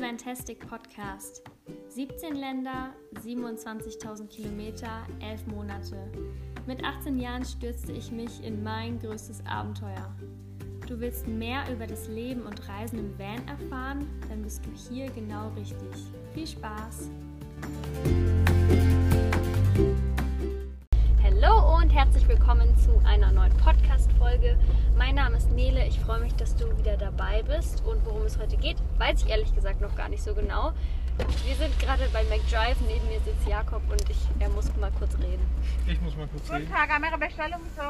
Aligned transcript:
Fantastic 0.00 0.58
Podcast. 0.68 1.42
17 1.88 2.34
Länder, 2.34 2.92
27.000 3.22 4.26
Kilometer, 4.26 5.06
11 5.20 5.46
Monate. 5.46 6.10
Mit 6.66 6.82
18 6.82 7.20
Jahren 7.20 7.44
stürzte 7.44 7.92
ich 7.92 8.10
mich 8.10 8.42
in 8.42 8.64
mein 8.64 8.98
größtes 8.98 9.46
Abenteuer. 9.46 10.12
Du 10.88 10.98
willst 10.98 11.28
mehr 11.28 11.62
über 11.72 11.86
das 11.86 12.08
Leben 12.08 12.42
und 12.42 12.68
Reisen 12.68 12.98
im 12.98 13.18
Van 13.18 13.46
erfahren? 13.46 14.08
Dann 14.28 14.42
bist 14.42 14.62
du 14.66 14.70
hier 14.72 15.06
genau 15.12 15.50
richtig. 15.50 15.76
Viel 16.34 16.46
Spaß! 16.46 17.10
Hallo 21.22 21.76
und 21.78 21.90
herzlich 21.90 22.26
willkommen 22.26 22.76
zu 22.78 22.98
einer 23.04 23.30
neuen 23.30 23.56
Podcast-Folge. 23.58 24.58
Mein 24.96 25.14
Name 25.14 25.36
ist 25.36 25.50
Nele. 25.50 25.86
Ich 25.86 26.00
freue 26.00 26.20
mich, 26.20 26.34
dass 26.34 26.56
du 26.56 26.76
wieder 26.78 26.96
dabei 26.96 27.42
bist. 27.42 27.84
Und 27.84 28.04
worum 28.04 28.22
es 28.22 28.38
heute 28.38 28.56
geht, 28.56 28.76
weiß 29.04 29.22
ich 29.22 29.30
ehrlich 29.30 29.54
gesagt 29.54 29.80
noch 29.80 29.94
gar 29.94 30.08
nicht 30.08 30.22
so 30.22 30.34
genau. 30.34 30.72
Wir 31.46 31.54
sind 31.56 31.78
gerade 31.78 32.08
bei 32.12 32.24
McDrive. 32.24 32.76
Neben 32.88 33.06
mir 33.06 33.20
sitzt 33.20 33.46
Jakob 33.46 33.82
und 33.90 34.02
ich, 34.08 34.16
er 34.40 34.48
muss 34.48 34.74
mal 34.76 34.90
kurz 34.98 35.14
reden. 35.18 35.46
Ich 35.86 36.00
muss 36.00 36.16
mal 36.16 36.26
kurz 36.26 36.44
Guten 36.44 36.56
reden. 36.56 36.72
Tag, 36.72 36.88
haben 36.88 37.04
Ihre 37.04 37.18
Bestellung 37.18 37.60
so? 37.76 37.82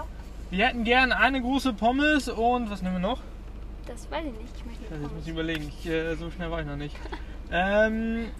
Wir 0.50 0.66
hätten 0.66 0.84
gern 0.84 1.12
eine 1.12 1.40
große 1.40 1.72
Pommes 1.72 2.28
und 2.28 2.70
was 2.70 2.82
nehmen 2.82 2.96
wir 2.96 3.00
noch? 3.00 3.20
Das 3.86 4.10
weiß 4.10 4.24
ich 4.26 4.32
nicht. 4.32 4.56
Ich 4.56 4.66
möchte 4.66 4.84
Das 4.90 4.98
nicht 4.98 5.14
muss 5.14 5.22
ich 5.24 5.28
überlegen. 5.30 5.68
Ich, 5.68 5.86
äh, 5.86 6.14
so 6.16 6.30
schnell 6.30 6.50
war 6.50 6.60
ich 6.60 6.66
noch 6.66 6.76
nicht. 6.76 6.96
ähm, 7.52 8.30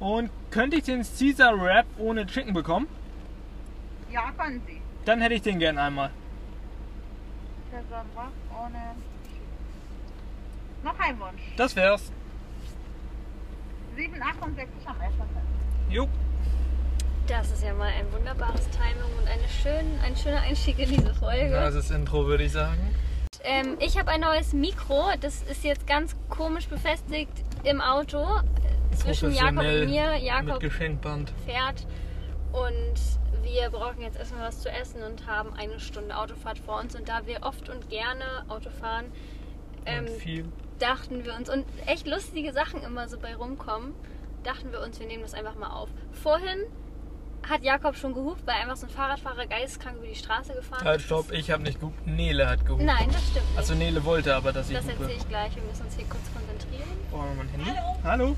und 0.00 0.30
könnte 0.50 0.76
ich 0.78 0.84
den 0.84 1.02
Caesar 1.02 1.60
Wrap 1.60 1.86
ohne 1.98 2.26
Chicken 2.26 2.54
bekommen? 2.54 2.88
Ja, 4.10 4.32
können 4.36 4.62
Sie. 4.66 4.80
Dann 5.04 5.20
hätte 5.20 5.34
ich 5.34 5.42
den 5.42 5.58
gern 5.58 5.78
einmal. 5.78 6.10
Caesar 7.70 8.04
Wrap 8.14 8.32
ohne. 8.64 8.94
Noch 10.84 10.98
ein 10.98 11.18
Wunsch. 11.18 11.40
Das 11.56 11.74
wär's. 11.74 12.12
7,68 13.96 14.20
am 14.42 15.00
Essen. 15.00 15.24
Jo. 15.88 16.06
Das 17.26 17.50
ist 17.50 17.62
ja 17.62 17.72
mal 17.72 17.88
ein 17.88 18.12
wunderbares 18.12 18.68
Timing 18.68 19.18
und 19.18 19.26
eine 19.26 19.48
schön, 19.48 19.98
ein 20.04 20.14
schöner 20.14 20.42
Einstieg 20.42 20.78
in 20.78 20.90
diese 20.90 21.14
Folge. 21.14 21.50
Das 21.50 21.74
ist 21.74 21.90
Intro, 21.90 22.26
würde 22.26 22.44
ich 22.44 22.52
sagen. 22.52 22.94
Ähm, 23.44 23.78
ich 23.80 23.98
habe 23.98 24.10
ein 24.10 24.20
neues 24.20 24.52
Mikro. 24.52 25.06
Das 25.20 25.42
ist 25.44 25.64
jetzt 25.64 25.86
ganz 25.86 26.14
komisch 26.28 26.68
befestigt 26.68 27.32
im 27.62 27.80
Auto 27.80 28.18
äh, 28.22 28.94
zwischen 28.94 29.32
Jakob 29.32 29.64
und 29.64 29.86
mir. 29.86 30.16
Jakob 30.16 30.62
fährt 30.62 31.86
und 32.52 33.42
wir 33.42 33.70
brauchen 33.70 34.02
jetzt 34.02 34.18
erstmal 34.18 34.48
was 34.48 34.60
zu 34.60 34.70
essen 34.70 35.02
und 35.02 35.26
haben 35.26 35.54
eine 35.54 35.80
Stunde 35.80 36.14
Autofahrt 36.14 36.58
vor 36.58 36.78
uns. 36.78 36.94
Und 36.94 37.08
da 37.08 37.26
wir 37.26 37.42
oft 37.42 37.70
und 37.70 37.88
gerne 37.88 38.44
Auto 38.48 38.68
fahren, 38.68 39.06
ähm, 39.86 40.06
und 40.06 40.10
viel. 40.10 40.52
Dachten 40.78 41.24
wir 41.24 41.34
uns, 41.34 41.48
und 41.48 41.64
echt 41.86 42.06
lustige 42.06 42.52
Sachen 42.52 42.82
immer 42.82 43.08
so 43.08 43.18
bei 43.18 43.34
rumkommen, 43.34 43.94
dachten 44.42 44.72
wir 44.72 44.80
uns, 44.80 45.00
wir 45.00 45.06
nehmen 45.06 45.22
das 45.22 45.34
einfach 45.34 45.54
mal 45.54 45.70
auf. 45.70 45.88
Vorhin 46.12 46.58
hat 47.48 47.62
Jakob 47.62 47.96
schon 47.96 48.14
gehupt, 48.14 48.46
weil 48.46 48.54
einfach 48.56 48.76
so 48.76 48.86
ein 48.86 48.90
Fahrradfahrer 48.90 49.46
geisteskrank 49.46 49.98
über 49.98 50.06
die 50.06 50.14
Straße 50.14 50.54
gefahren 50.54 50.84
Halt, 50.84 51.00
ist. 51.00 51.06
stopp, 51.06 51.30
ich 51.32 51.50
habe 51.50 51.62
nicht 51.62 51.78
gehupt. 51.78 52.06
Nele 52.06 52.48
hat 52.48 52.64
gehupt. 52.64 52.82
Nein, 52.82 53.08
das 53.12 53.22
stimmt 53.22 53.46
nicht. 53.48 53.58
Also 53.58 53.74
Nele 53.74 54.04
wollte 54.04 54.34
aber, 54.34 54.52
dass 54.52 54.70
ich 54.70 54.76
das 54.76 54.86
erzähle 54.88 55.12
ich 55.12 55.28
gleich. 55.28 55.54
Wir 55.54 55.62
müssen 55.62 55.84
uns 55.84 55.94
hier 55.94 56.06
kurz 56.06 56.22
konzentrieren. 56.32 56.88
Brauchen 57.10 57.28
wir 57.28 57.34
mal 57.34 57.42
ein 57.42 57.48
Handy? 57.48 57.70
Hallo. 57.70 57.96
Hallo. 58.04 58.36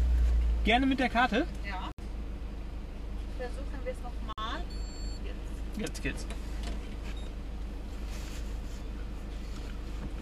Gerne 0.65 0.87
mit 0.87 0.99
der 0.99 1.09
Karte? 1.09 1.47
Ja. 1.65 1.91
Versuchen 3.39 3.85
wir 3.85 3.93
es 3.93 3.99
nochmal. 3.99 4.61
Jetzt. 5.25 5.81
Jetzt 5.81 6.03
geht's. 6.03 6.27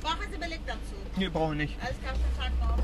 Brauchen 0.05 0.31
Sie 0.31 0.37
Beleg 0.37 0.61
dazu? 0.67 0.95
Nee, 1.17 1.29
brauche 1.31 1.53
ich 1.53 1.59
nicht. 1.59 1.77
Alles 1.83 1.99
klar, 2.01 2.13
schönen 2.15 2.37
Tag 2.39 2.53
noch. 2.61 2.77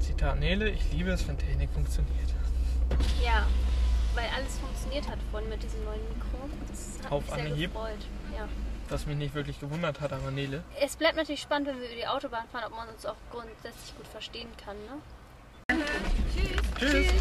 Zitat 0.00 0.40
Nele, 0.40 0.70
ich 0.70 0.92
liebe 0.92 1.10
es, 1.10 1.26
wenn 1.28 1.38
Technik 1.38 1.70
funktioniert. 1.70 2.34
Ja, 3.24 3.46
weil 4.16 4.26
alles 4.36 4.58
funktioniert 4.58 5.08
hat 5.08 5.18
vorhin 5.30 5.48
mit 5.48 5.62
diesem 5.62 5.84
neuen 5.84 6.00
Mikro. 6.08 6.48
Das 6.68 6.98
hat 7.04 7.12
Auf 7.12 7.24
mich 7.26 7.34
sehr 7.34 7.44
Anhieb. 7.52 7.72
gefreut. 7.72 8.00
Ja. 8.36 8.48
Was 8.88 9.06
mich 9.06 9.16
nicht 9.16 9.34
wirklich 9.34 9.60
gewundert 9.60 10.00
hat, 10.00 10.12
aber 10.12 10.32
Nele. 10.32 10.64
Es 10.80 10.96
bleibt 10.96 11.16
natürlich 11.16 11.40
spannend, 11.40 11.68
wenn 11.68 11.78
wir 11.80 11.86
über 11.86 11.94
die 11.96 12.06
Autobahn 12.08 12.48
fahren, 12.50 12.64
ob 12.66 12.76
man 12.76 12.88
uns 12.88 13.06
auch 13.06 13.14
grundsätzlich 13.30 13.96
gut 13.96 14.08
verstehen 14.08 14.48
kann. 14.64 14.76
Ne? 14.76 15.78
Tschüss. 16.80 17.12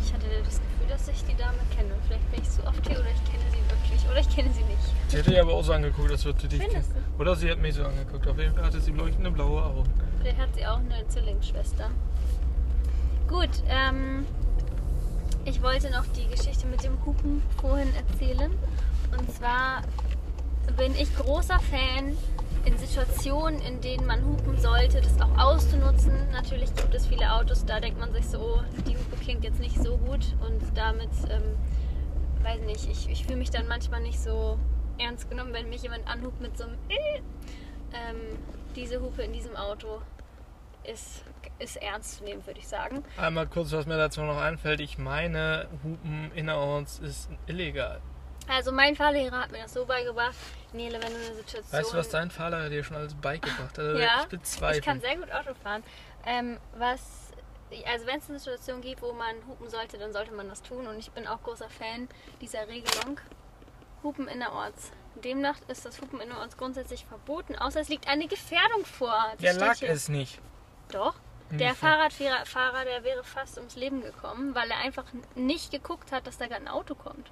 Ich 0.00 0.12
hatte 0.14 0.26
das 0.44 0.60
Gefühl, 0.60 0.86
dass 0.88 1.08
ich 1.08 1.24
die 1.24 1.36
Dame 1.36 1.58
kenne. 1.76 1.94
Vielleicht 2.06 2.30
bin 2.30 2.42
ich 2.42 2.48
zu 2.50 2.64
oft 2.64 2.86
hier 2.86 3.00
oder 3.00 3.10
ich 3.10 3.24
kenne 3.30 3.44
sie 3.50 3.65
wirklich 3.90 4.10
oder 4.10 4.20
ich 4.20 4.28
kenne 4.28 4.50
sie 4.52 4.62
nicht. 4.62 4.78
Sie 5.08 5.16
hätte 5.18 5.34
ja 5.34 5.42
aber 5.42 5.54
auch 5.54 5.64
so 5.64 5.72
angeguckt, 5.72 6.08
würde 6.08 6.16
sie 6.16 6.48
dich 6.48 6.62
Findest 6.62 6.92
kennen. 6.92 7.04
Oder 7.18 7.36
sie 7.36 7.50
hat 7.50 7.58
mich 7.58 7.74
so 7.74 7.84
angeguckt. 7.84 8.26
Auf 8.26 8.38
jeden 8.38 8.54
Fall 8.54 8.64
hatte 8.64 8.80
sie 8.80 8.92
leuchtende 8.92 9.30
blaue 9.30 9.62
Augen. 9.62 9.90
Vielleicht 10.20 10.38
hat 10.38 10.54
sie 10.54 10.66
auch 10.66 10.78
eine 10.78 11.06
Zwillingsschwester. 11.08 11.90
Gut, 13.28 13.50
ähm, 13.68 14.26
ich 15.44 15.62
wollte 15.62 15.90
noch 15.90 16.04
die 16.06 16.26
Geschichte 16.26 16.66
mit 16.66 16.84
dem 16.84 17.04
Hupen 17.04 17.42
vorhin 17.60 17.92
erzählen. 17.94 18.52
Und 19.16 19.32
zwar 19.32 19.82
bin 20.76 20.94
ich 20.96 21.14
großer 21.16 21.58
Fan 21.60 22.16
in 22.64 22.76
Situationen, 22.78 23.60
in 23.60 23.80
denen 23.80 24.06
man 24.06 24.24
hupen 24.24 24.58
sollte, 24.58 25.00
das 25.00 25.20
auch 25.20 25.38
auszunutzen. 25.38 26.12
Natürlich 26.32 26.74
gibt 26.74 26.92
es 26.94 27.06
viele 27.06 27.32
Autos, 27.32 27.64
da 27.64 27.78
denkt 27.78 28.00
man 28.00 28.12
sich 28.12 28.26
so, 28.26 28.40
oh, 28.40 28.60
die 28.88 28.96
Hupe 28.96 29.16
klingt 29.22 29.44
jetzt 29.44 29.60
nicht 29.60 29.80
so 29.80 29.96
gut 29.96 30.34
und 30.40 30.60
damit, 30.74 31.10
ähm, 31.30 31.54
weiß 32.46 32.60
nicht, 32.60 32.88
ich, 32.88 33.10
ich 33.10 33.24
fühle 33.24 33.36
mich 33.36 33.50
dann 33.50 33.66
manchmal 33.66 34.00
nicht 34.00 34.20
so 34.20 34.58
ernst 34.98 35.28
genommen, 35.28 35.52
wenn 35.52 35.68
mich 35.68 35.82
jemand 35.82 36.06
anhupt 36.06 36.40
mit 36.40 36.56
so 36.56 36.64
einem 36.64 36.78
äh, 36.88 37.20
ähm, 37.92 38.38
diese 38.74 39.00
Hupe 39.00 39.22
in 39.22 39.32
diesem 39.32 39.56
Auto 39.56 40.00
ist, 40.84 41.24
ist 41.58 41.76
ernst 41.76 42.18
zu 42.18 42.24
nehmen, 42.24 42.46
würde 42.46 42.60
ich 42.60 42.68
sagen. 42.68 43.04
Einmal 43.16 43.46
kurz, 43.48 43.72
was 43.72 43.86
mir 43.86 43.96
dazu 43.96 44.22
noch 44.22 44.40
einfällt. 44.40 44.80
Ich 44.80 44.98
meine, 44.98 45.66
Hupen 45.82 46.30
innerorts 46.34 47.00
ist 47.00 47.28
illegal. 47.46 48.00
Also 48.48 48.70
mein 48.70 48.94
Fahrlehrer 48.94 49.40
hat 49.40 49.50
mir 49.50 49.62
das 49.62 49.74
so 49.74 49.84
beigebracht, 49.84 50.36
Nele, 50.72 51.02
wenn 51.02 51.10
du 51.10 51.16
eine 51.16 51.34
Situation... 51.34 51.72
Weißt 51.72 51.92
du, 51.92 51.96
was 51.96 52.08
dein 52.10 52.30
Fahrer 52.30 52.68
dir 52.68 52.84
schon 52.84 52.96
alles 52.96 53.14
beigebracht 53.14 53.76
hat? 53.76 53.78
Also 53.80 53.98
Ja, 53.98 54.24
ich. 54.30 54.76
Ich 54.76 54.84
kann 54.84 55.00
sehr 55.00 55.16
gut 55.16 55.32
Auto 55.32 55.52
fahren. 55.54 55.82
Ähm, 56.24 56.58
was, 56.78 57.25
also 57.86 58.06
wenn 58.06 58.18
es 58.18 58.28
eine 58.28 58.38
Situation 58.38 58.80
gibt, 58.80 59.02
wo 59.02 59.12
man 59.12 59.34
hupen 59.46 59.68
sollte, 59.68 59.98
dann 59.98 60.12
sollte 60.12 60.32
man 60.32 60.48
das 60.48 60.62
tun. 60.62 60.86
Und 60.86 60.98
ich 60.98 61.10
bin 61.10 61.26
auch 61.26 61.42
großer 61.42 61.68
Fan 61.68 62.08
dieser 62.40 62.68
Regelung. 62.68 63.20
Hupen 64.02 64.28
innerorts. 64.28 64.92
Demnach 65.24 65.56
ist 65.68 65.84
das 65.84 66.00
Hupen 66.00 66.20
innerorts 66.20 66.56
grundsätzlich 66.56 67.06
verboten, 67.06 67.56
außer 67.56 67.80
es 67.80 67.88
liegt 67.88 68.06
eine 68.08 68.28
Gefährdung 68.28 68.84
vor. 68.84 69.32
Das 69.32 69.40
Der 69.40 69.54
lag 69.54 69.76
hier. 69.76 69.90
es 69.90 70.08
nicht. 70.08 70.40
Doch. 70.90 71.14
Der? 71.50 71.74
Fahrradfahrer, 71.74 72.44
Fahrer, 72.44 72.84
der 72.84 73.04
wäre 73.04 73.22
fast 73.22 73.56
ums 73.56 73.76
Leben 73.76 74.02
gekommen, 74.02 74.54
weil 74.54 74.68
er 74.70 74.78
einfach 74.78 75.04
nicht 75.36 75.70
geguckt 75.70 76.10
hat, 76.10 76.26
dass 76.26 76.38
da 76.38 76.46
gerade 76.46 76.62
ein 76.62 76.68
Auto 76.68 76.94
kommt. 76.94 77.30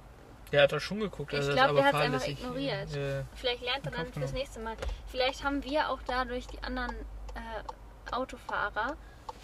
Der 0.51 0.63
hat 0.63 0.71
doch 0.71 0.79
schon 0.79 1.01
geguckt. 1.01 1.33
Ich 1.33 1.39
also 1.39 1.51
das 1.53 1.57
glaub, 1.57 1.71
ist 1.71 1.75
der 1.77 1.87
aber 1.89 1.97
hat's 1.97 2.13
einfach 2.13 2.27
ignoriert. 2.27 2.95
Äh, 2.95 3.23
Vielleicht 3.35 3.61
lernt 3.61 3.85
er 3.85 3.91
dann 3.91 4.13
fürs 4.13 4.31
nächste 4.31 4.59
Mal. 4.61 4.77
Vielleicht 5.07 5.43
haben 5.43 5.63
wir 5.63 5.89
auch 5.89 5.99
dadurch 6.07 6.47
die 6.47 6.61
anderen 6.63 6.95
äh, 7.35 8.13
Autofahrer, 8.13 8.95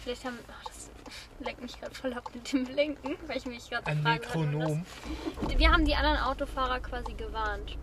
vielleicht 0.02 0.24
haben, 0.24 0.38
ach, 0.50 0.64
das 0.64 0.90
lenkt 1.40 1.62
mich 1.62 1.78
gerade 1.80 1.94
voll 1.94 2.12
ab 2.14 2.28
mit 2.34 2.52
dem 2.52 2.64
Blinken, 2.64 3.16
weil 3.26 3.36
ich 3.36 3.46
mich 3.46 3.68
gerade 3.70 3.86
ein 3.86 4.02
frage, 4.02 4.20
Metronom 4.20 4.84
das- 5.46 5.58
Wir 5.58 5.70
haben 5.72 5.84
die 5.84 5.94
anderen 5.94 6.18
Autofahrer 6.18 6.80
quasi 6.80 7.12
gewarnt 7.14 7.76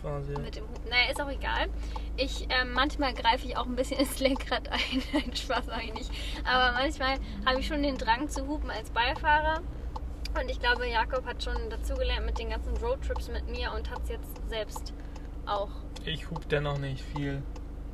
quasi. 0.00 0.32
mit 0.38 0.56
dem 0.56 0.64
Hupen. 0.68 0.88
Naja, 0.88 1.10
ist 1.10 1.20
auch 1.20 1.30
egal. 1.30 1.68
Ich, 2.16 2.46
ähm, 2.50 2.72
manchmal 2.72 3.14
greife 3.14 3.46
ich 3.46 3.56
auch 3.56 3.66
ein 3.66 3.76
bisschen 3.76 3.98
ins 4.00 4.18
Lenkrad 4.20 4.68
ein. 4.68 4.80
Nein, 5.12 5.34
Spaß 5.36 5.68
eigentlich 5.68 6.08
nicht. 6.10 6.44
Aber 6.44 6.72
manchmal 6.72 7.18
habe 7.46 7.60
ich 7.60 7.66
schon 7.66 7.82
den 7.82 7.96
Drang 7.98 8.28
zu 8.28 8.46
hupen 8.46 8.70
als 8.70 8.90
Beifahrer. 8.90 9.62
Und 10.40 10.48
ich 10.50 10.58
glaube, 10.60 10.88
Jakob 10.88 11.26
hat 11.26 11.42
schon 11.42 11.68
dazugelernt 11.68 12.24
mit 12.24 12.38
den 12.38 12.48
ganzen 12.50 12.74
Roadtrips 12.78 13.28
mit 13.28 13.48
mir 13.48 13.70
und 13.72 13.90
hat 13.90 14.02
es 14.04 14.08
jetzt 14.10 14.48
selbst 14.48 14.94
auch. 15.46 15.68
Ich 16.06 16.30
hub 16.30 16.48
dennoch 16.48 16.78
nicht 16.78 17.04
viel. 17.14 17.42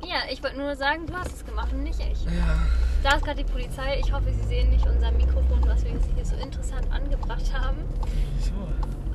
Ja, 0.01 0.19
ich 0.31 0.41
wollte 0.41 0.57
nur 0.57 0.73
sagen, 0.77 1.05
du 1.05 1.13
hast 1.13 1.33
es 1.33 1.45
gemacht 1.45 1.73
und 1.73 1.83
nicht 1.83 1.99
ich. 1.99 2.23
Ja. 2.25 2.59
Da 3.03 3.15
ist 3.15 3.23
gerade 3.23 3.43
die 3.43 3.49
Polizei. 3.51 3.99
Ich 4.03 4.11
hoffe, 4.11 4.31
Sie 4.31 4.47
sehen 4.47 4.69
nicht 4.69 4.85
unser 4.85 5.11
Mikrofon, 5.11 5.61
was 5.65 5.83
wir 5.83 5.91
hier 6.15 6.25
so 6.25 6.35
interessant 6.35 6.85
angebracht 6.91 7.51
haben. 7.53 7.77
So. 8.41 8.51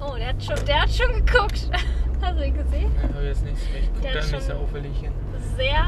Oh, 0.04 0.16
der 0.16 0.28
hat 0.28 0.42
schon, 0.42 0.56
der 0.66 0.82
hat 0.82 0.90
schon 0.90 1.24
geguckt. 1.24 1.68
Hast 2.22 2.38
du 2.38 2.46
ihn 2.46 2.54
gesehen? 2.54 2.90
Ja, 3.02 3.14
hab 3.14 3.22
jetzt 3.22 3.44
nichts. 3.44 3.60
Ich 3.78 3.88
guck 3.92 4.02
Der 4.02 4.12
da 4.14 4.18
nicht 4.26 4.42
sehr 4.42 4.56
auffällig 4.56 4.96
hin. 4.98 5.12
sehr 5.56 5.84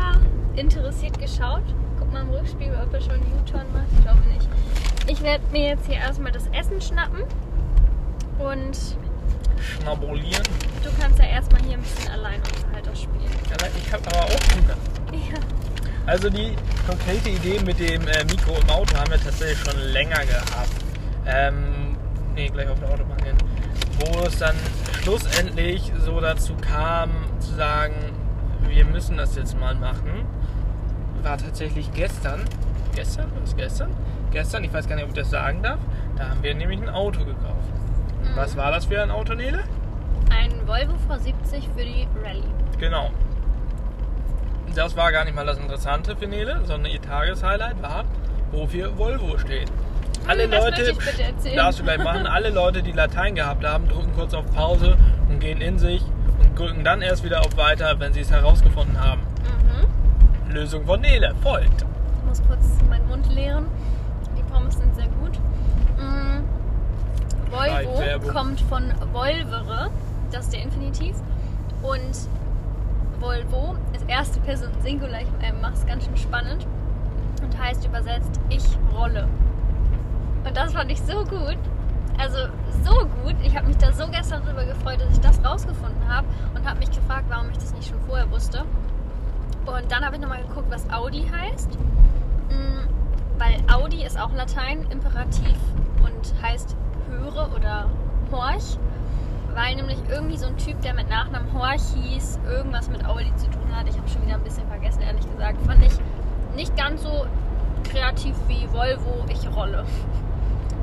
interessiert 0.56 1.19
geschaut. 1.19 1.62
Guck 1.98 2.12
mal 2.12 2.20
im 2.22 2.31
Rückspiegel, 2.31 2.78
ob 2.82 2.93
er 2.93 3.00
schon 3.00 3.12
einen 3.12 3.32
U-Turn 3.40 3.66
macht. 3.72 3.87
Ich 3.96 4.02
glaube 4.04 4.20
nicht. 4.28 4.49
Ich 5.06 5.22
werde 5.22 5.44
mir 5.52 5.69
jetzt 5.70 5.87
hier 5.87 5.96
erstmal 5.96 6.32
das 6.32 6.46
Essen 6.49 6.81
schnappen. 6.81 7.22
Und 8.38 8.76
Schnabulieren. 9.81 10.42
du 10.84 10.90
kannst 11.00 11.19
ja 11.19 11.25
erstmal 11.26 11.62
hier 11.62 11.75
ein 11.75 11.81
bisschen 11.82 12.10
Alleinunterhalter 12.12 12.94
spielen. 12.94 13.32
Aber 13.54 13.66
ich 13.69 13.92
habe 13.92 14.02
aber 14.08 14.25
auch 14.26 14.54
Hunger. 14.54 14.76
Ja. 15.12 15.38
Also 16.06 16.30
die 16.30 16.54
konkrete 16.86 17.30
Idee 17.30 17.58
mit 17.64 17.80
dem 17.80 18.06
äh, 18.06 18.24
Mikro 18.24 18.54
im 18.60 18.70
Auto 18.70 18.96
haben 18.96 19.10
wir 19.10 19.20
tatsächlich 19.20 19.58
schon 19.58 19.80
länger 19.92 20.24
gehabt. 20.24 20.70
Ähm, 21.26 21.96
nee, 22.34 22.48
gleich 22.48 22.68
auf 22.68 22.78
der 22.78 22.90
Autobahn 22.90 23.18
hin. 23.24 23.36
Wo 23.98 24.20
es 24.20 24.38
dann 24.38 24.54
schlussendlich 25.02 25.92
so 25.98 26.20
dazu 26.20 26.54
kam, 26.60 27.10
zu 27.40 27.54
sagen, 27.54 27.94
wir 28.68 28.84
müssen 28.84 29.16
das 29.16 29.34
jetzt 29.34 29.58
mal 29.58 29.74
machen. 29.74 30.26
war 31.22 31.38
tatsächlich 31.38 31.92
gestern. 31.92 32.44
Gestern? 32.94 33.26
Was 33.40 33.56
gestern? 33.56 33.90
Gestern, 34.30 34.62
ich 34.62 34.72
weiß 34.72 34.88
gar 34.88 34.94
nicht, 34.94 35.04
ob 35.04 35.10
ich 35.10 35.16
das 35.16 35.30
sagen 35.30 35.62
darf. 35.62 35.80
Da 36.16 36.28
haben 36.28 36.42
wir 36.42 36.54
nämlich 36.54 36.80
ein 36.80 36.88
Auto 36.88 37.24
gekauft. 37.24 37.68
Mhm. 38.22 38.36
Was 38.36 38.56
war 38.56 38.70
das 38.70 38.84
für 38.84 39.02
ein 39.02 39.10
Auto, 39.10 39.34
Nele? 39.34 39.64
Ein 40.30 40.52
Volvo 40.66 40.94
V70 41.08 41.62
für 41.76 41.84
die 41.84 42.06
Rallye. 42.22 42.42
Genau. 42.78 43.10
Das 44.76 44.94
war 44.94 45.11
gar 45.11 45.25
nicht 45.25 45.34
mal 45.34 45.46
das 45.46 45.56
Interessante 45.56 46.14
für 46.17 46.26
Nele, 46.26 46.61
sondern 46.64 46.93
ihr 46.93 47.00
Tageshighlight 47.00 47.82
war, 47.82 48.05
wofür 48.52 48.99
Volvo 48.99 49.38
steht. 49.38 49.73
Alle 50.26 50.46
das 50.49 50.64
Leute, 50.64 50.93
darfst 51.56 51.81
du 51.81 51.84
gleich 51.84 52.05
machen, 52.05 52.26
alle 52.26 52.50
Leute, 52.50 52.82
die 52.82 52.93
Latein 52.93 53.34
gehabt 53.34 53.64
haben, 53.64 53.88
drücken 53.88 54.12
kurz 54.14 54.34
auf 54.34 54.44
Pause 54.55 54.99
und 55.31 55.40
gehen 55.40 55.62
in 55.62 55.78
sich 55.78 56.02
und 56.40 56.58
drücken 56.58 56.84
dann 56.84 57.00
erst 57.00 57.25
wieder 57.25 57.40
auf 57.40 57.56
Weiter, 57.56 57.99
wenn 58.00 58.12
sie 58.12 58.20
es 58.20 58.31
herausgefunden 58.31 59.00
haben. 59.02 59.23
Mhm. 60.44 60.52
Lösung 60.52 60.84
von 60.84 61.00
Nele 61.00 61.34
folgt. 61.43 61.87
Ich 62.19 62.28
muss 62.28 62.43
kurz 62.46 62.67
meinen 62.90 63.08
Mund 63.08 63.32
leeren. 63.32 63.69
Die 64.37 64.43
Pommes 64.43 64.76
sind 64.76 64.94
sehr 64.94 65.08
gut. 65.08 65.38
Mm, 65.96 66.44
Volvo 67.50 68.31
kommt 68.31 68.61
von 68.61 68.93
Volvere, 69.14 69.88
das 70.32 70.44
ist 70.44 70.52
der 70.52 70.64
Infinitiv. 70.64 71.17
Und 71.82 72.28
Volvo 73.20 73.76
ist 73.94 74.08
erste 74.08 74.40
Person 74.40 74.70
Singular. 74.82 75.20
Ich 75.22 75.46
äh, 75.46 75.52
mache 75.52 75.74
es 75.74 75.86
ganz 75.86 76.04
schön 76.04 76.16
spannend. 76.16 76.66
Und 77.42 77.58
heißt 77.58 77.84
übersetzt 77.84 78.40
Ich 78.48 78.64
rolle. 78.94 79.28
Und 80.44 80.56
das 80.56 80.72
fand 80.72 80.90
ich 80.90 81.00
so 81.00 81.24
gut. 81.24 81.58
Also 82.18 82.38
so 82.84 83.06
gut. 83.22 83.34
Ich 83.42 83.56
habe 83.56 83.66
mich 83.66 83.76
da 83.76 83.92
so 83.92 84.06
gestern 84.08 84.42
darüber 84.44 84.64
gefreut, 84.64 85.00
dass 85.00 85.10
ich 85.12 85.20
das 85.20 85.44
rausgefunden 85.44 86.08
habe. 86.08 86.26
Und 86.54 86.66
habe 86.66 86.78
mich 86.78 86.90
gefragt, 86.90 87.26
warum 87.28 87.50
ich 87.50 87.58
das 87.58 87.74
nicht 87.74 87.88
schon 87.88 88.00
vorher 88.06 88.30
wusste. 88.30 88.64
Und 89.66 89.90
dann 89.90 90.04
habe 90.04 90.16
ich 90.16 90.22
nochmal 90.22 90.42
geguckt, 90.42 90.70
was 90.70 90.88
Audi 90.90 91.26
heißt. 91.28 91.76
Mm, 92.50 93.38
Weil 93.38 93.56
Audi 93.72 94.04
ist 94.04 94.18
auch 94.18 94.32
Latein, 94.32 94.86
Imperativ 94.90 95.56
und 96.04 96.42
heißt 96.42 96.76
höre 97.10 97.50
oder 97.54 97.90
horch. 98.30 98.78
Weil 99.66 99.74
nämlich 99.74 99.98
irgendwie 100.08 100.36
so 100.36 100.46
ein 100.46 100.56
Typ, 100.58 100.80
der 100.82 100.94
mit 100.94 101.08
Nachnamen 101.08 101.52
Horch 101.52 101.82
hieß, 102.00 102.38
irgendwas 102.48 102.88
mit 102.88 103.04
Audi 103.04 103.34
zu 103.34 103.46
tun 103.50 103.74
hat. 103.74 103.88
Ich 103.88 103.96
habe 103.96 104.08
schon 104.08 104.22
wieder 104.22 104.34
ein 104.34 104.44
bisschen 104.44 104.66
vergessen, 104.68 105.02
ehrlich 105.02 105.28
gesagt. 105.28 105.60
Fand 105.66 105.82
ich 105.82 105.92
nicht 106.54 106.76
ganz 106.76 107.02
so 107.02 107.26
kreativ 107.82 108.36
wie 108.46 108.68
Volvo, 108.72 109.24
ich 109.28 109.56
rolle. 109.56 109.84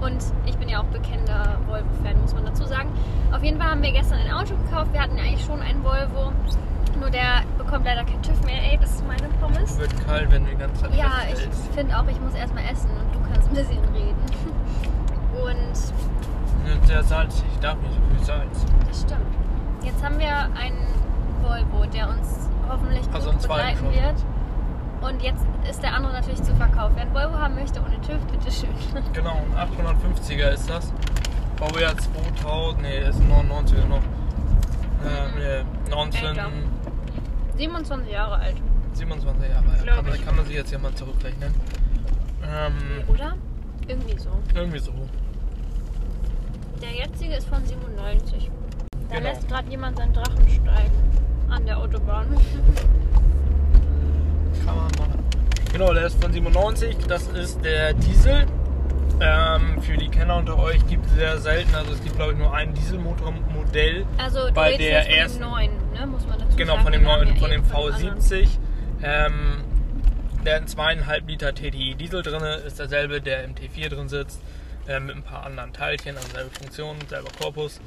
Und 0.01 0.21
ich 0.45 0.57
bin 0.57 0.67
ja 0.67 0.81
auch 0.81 0.85
bekennender 0.85 1.59
Volvo-Fan, 1.65 2.19
muss 2.19 2.33
man 2.33 2.45
dazu 2.45 2.65
sagen. 2.65 2.89
Auf 3.31 3.41
jeden 3.41 3.57
Fall 3.57 3.69
haben 3.69 3.81
wir 3.81 3.93
gestern 3.93 4.19
ein 4.19 4.33
Auto 4.33 4.53
gekauft. 4.65 4.91
Wir 4.91 5.01
hatten 5.01 5.17
ja 5.17 5.23
eigentlich 5.23 5.45
schon 5.45 5.61
einen 5.61 5.81
Volvo. 5.81 6.33
Nur 6.99 7.09
der 7.09 7.43
bekommt 7.57 7.85
leider 7.85 8.03
kein 8.03 8.21
TÜV 8.21 8.43
mehr. 8.43 8.61
Ey, 8.69 8.77
das 8.81 8.95
ist 8.95 9.07
meine 9.07 9.29
Pommes. 9.39 9.79
Wird 9.79 10.05
kalt, 10.05 10.29
wenn 10.29 10.43
du 10.43 10.51
die 10.51 10.57
ganze 10.57 10.81
Zeit 10.81 10.93
Ja, 10.93 11.21
ich 11.31 11.39
finde 11.73 11.97
auch, 11.97 12.07
ich 12.09 12.19
muss 12.19 12.33
erstmal 12.35 12.65
essen 12.65 12.89
und 12.89 13.15
du 13.15 13.31
kannst 13.31 13.47
ein 13.47 13.55
bisschen 13.55 13.79
reden. 13.93 14.19
Und 15.41 16.12
Sehr 16.85 17.03
salzig, 17.03 17.43
ich 17.53 17.59
darf 17.59 17.77
nicht 17.81 17.93
so 17.93 17.99
viel 18.15 18.25
Salz. 18.25 18.65
das 18.87 19.01
stimmt. 19.01 19.21
Jetzt 19.83 20.03
haben 20.03 20.17
wir 20.19 20.27
einen 20.55 20.77
Volvo, 21.41 21.85
der 21.85 22.09
uns 22.09 22.49
hoffentlich 22.69 23.01
gut 23.05 23.15
Also 23.15 23.29
einen 23.31 23.39
zweiten 23.39 23.77
begleiten 23.77 23.93
schon. 23.95 24.03
wird. 24.03 24.23
Und 25.13 25.21
jetzt 25.21 25.45
ist 25.69 25.83
der 25.83 25.93
andere 25.93 26.13
natürlich 26.13 26.41
zu 26.41 26.55
verkaufen. 26.55 26.93
Wer 26.95 27.03
einen 27.03 27.13
Volvo 27.13 27.37
haben 27.37 27.55
möchte 27.55 27.81
ohne 27.81 27.99
TÜV, 28.01 28.19
bitteschön. 28.31 28.69
Genau, 29.13 29.41
ein 29.57 29.69
850er 29.69 30.49
ist 30.51 30.69
das. 30.69 30.93
Baujahr 31.57 31.95
2000, 31.97 32.81
nee, 32.81 32.99
ist 32.99 33.19
ein 33.19 33.29
99er 33.31 33.85
noch. 33.87 33.97
Äh, 35.03 35.63
nee, 35.63 35.89
19, 35.91 36.25
Älter. 36.25 36.47
27 37.57 38.11
Jahre 38.11 38.35
alt, 38.35 38.55
27 38.93 39.49
Jahre 39.49 39.69
alt. 39.69 39.85
Kann, 39.85 40.05
man- 40.05 40.25
kann 40.25 40.35
man 40.37 40.45
sich 40.45 40.55
jetzt 40.55 40.71
ja 40.71 40.79
mal 40.79 40.93
zurückrechnen. 40.93 41.53
Ähm, 42.43 42.73
oder? 43.07 43.33
Irgendwie 43.87 44.17
so. 44.17 44.29
irgendwie 44.55 44.79
so. 44.79 44.93
Der 46.81 46.91
jetzige 46.91 47.35
ist 47.35 47.47
von 47.47 47.63
97. 47.65 48.49
Da 49.09 49.15
Genau. 49.17 49.29
lässt 49.29 49.47
gerade 49.47 49.69
jemand 49.69 49.97
seinen 49.97 50.13
Drachen 50.13 50.47
steigen. 50.49 50.91
An 51.49 51.65
der 51.65 51.77
Autobahn. 51.77 52.27
Kann 54.65 54.75
man 54.75 54.91
machen. 54.97 55.23
Genau, 55.71 55.93
der 55.93 56.05
ist 56.07 56.21
von 56.21 56.31
97. 56.31 56.97
Das 57.07 57.27
ist 57.27 57.63
der 57.63 57.93
Diesel. 57.93 58.45
Ähm, 59.21 59.81
für 59.81 59.95
die 59.95 60.09
Kenner 60.09 60.37
unter 60.37 60.57
euch 60.57 60.85
gibt 60.87 61.05
es 61.05 61.13
sehr 61.13 61.37
selten, 61.37 61.73
also 61.75 61.93
es 61.93 62.01
gibt 62.03 62.15
glaube 62.15 62.31
ich 62.33 62.37
nur 62.39 62.53
ein 62.53 62.73
Dieselmotormodell. 62.73 64.05
Also 64.17 64.47
du 64.47 64.53
Bei 64.53 64.75
der 64.75 65.03
von 65.03 65.11
ersten- 65.11 65.39
dem 65.39 65.49
neuen, 65.49 65.71
ne? 65.93 66.07
muss 66.07 66.25
man 66.27 66.39
dazu 66.39 66.57
Genau, 66.57 66.73
sagen. 66.73 66.83
von 66.83 66.91
dem 66.93 67.01
Wir 67.03 67.09
haben 67.11 67.19
neuen, 67.25 67.35
ja 67.35 67.39
von 67.39 67.49
dem 67.51 67.63
von 67.63 67.81
dem 67.91 67.93
anderen. 67.93 68.19
V70. 68.19 68.47
Ähm, 69.03 69.61
der 70.45 70.55
hat 70.55 70.67
2,5 70.67 71.27
Liter 71.27 71.53
TDI 71.53 71.93
Diesel 71.95 72.23
drin, 72.23 72.41
ist 72.65 72.79
derselbe, 72.79 73.21
der 73.21 73.43
im 73.43 73.53
T4 73.53 73.89
drin 73.89 74.09
sitzt, 74.09 74.41
äh, 74.87 74.99
mit 74.99 75.15
ein 75.15 75.23
paar 75.23 75.45
anderen 75.45 75.73
Teilchen, 75.73 76.15
also 76.15 76.29
selbe 76.29 76.49
Funktion, 76.51 76.97
selber 77.09 77.29
Korpus. 77.39 77.79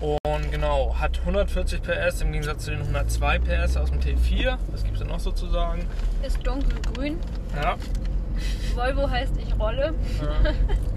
Und 0.00 0.50
genau, 0.50 0.96
hat 0.98 1.20
140 1.20 1.80
PS 1.82 2.22
im 2.22 2.32
Gegensatz 2.32 2.64
zu 2.64 2.72
den 2.72 2.80
102 2.80 3.38
PS 3.38 3.76
aus 3.76 3.90
dem 3.90 4.00
T4. 4.00 4.58
Was 4.72 4.82
gibt 4.82 4.94
es 4.94 5.00
denn 5.00 5.08
noch 5.08 5.20
so 5.20 5.30
zu 5.30 5.46
sagen? 5.48 5.86
Ist 6.22 6.44
dunkelgrün. 6.44 7.18
Ja, 7.54 7.76
Volvo 8.74 9.08
heißt 9.08 9.34
ich 9.36 9.58
rolle. 9.58 9.94
äh, 10.20 10.52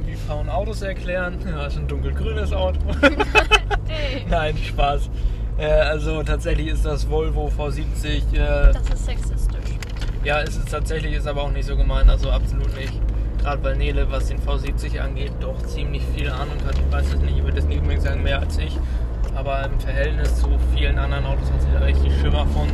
wie 0.05 0.15
Frauen 0.15 0.49
Autos 0.49 0.81
erklären. 0.81 1.37
Ja, 1.47 1.65
ist 1.65 1.77
ein 1.77 1.87
dunkelgrünes 1.87 2.53
Auto. 2.53 2.79
Nein, 4.29 4.57
Spaß. 4.57 5.09
Äh, 5.57 5.65
also 5.65 6.23
tatsächlich 6.23 6.67
ist 6.67 6.85
das 6.85 7.09
Volvo 7.09 7.51
V70 7.55 8.33
äh, 8.33 8.73
das 8.73 8.89
ist 8.89 9.05
sexistisch. 9.05 9.59
Ja, 10.23 10.41
es 10.41 10.57
ist 10.57 10.71
tatsächlich, 10.71 11.13
ist 11.13 11.27
aber 11.27 11.43
auch 11.43 11.51
nicht 11.51 11.65
so 11.65 11.77
gemein, 11.77 12.09
also 12.09 12.31
absolut 12.31 12.75
nicht. 12.75 12.93
Gerade 13.45 13.63
weil 13.63 13.75
Nele, 13.75 14.07
was 14.09 14.25
den 14.25 14.39
V70 14.39 14.99
angeht, 14.99 15.31
doch 15.39 15.55
ziemlich 15.67 16.01
viel 16.15 16.31
Ahnung 16.31 16.57
hat. 16.65 16.73
Ich 16.79 16.91
weiß 16.91 17.13
es 17.13 17.21
nicht, 17.21 17.37
ich 17.37 17.43
würde 17.43 17.59
es 17.59 17.65
nicht 17.65 17.77
unbedingt 17.77 18.01
sagen, 18.01 18.23
mehr 18.23 18.39
als 18.39 18.57
ich. 18.57 18.75
Aber 19.35 19.63
im 19.65 19.79
Verhältnis 19.79 20.37
zu 20.37 20.47
vielen 20.73 20.97
anderen 20.97 21.27
Autos 21.27 21.51
hat 21.51 21.61
sie 21.61 21.67
da 21.71 21.85
richtig 21.85 22.11
Schimmer 22.19 22.47
von. 22.47 22.67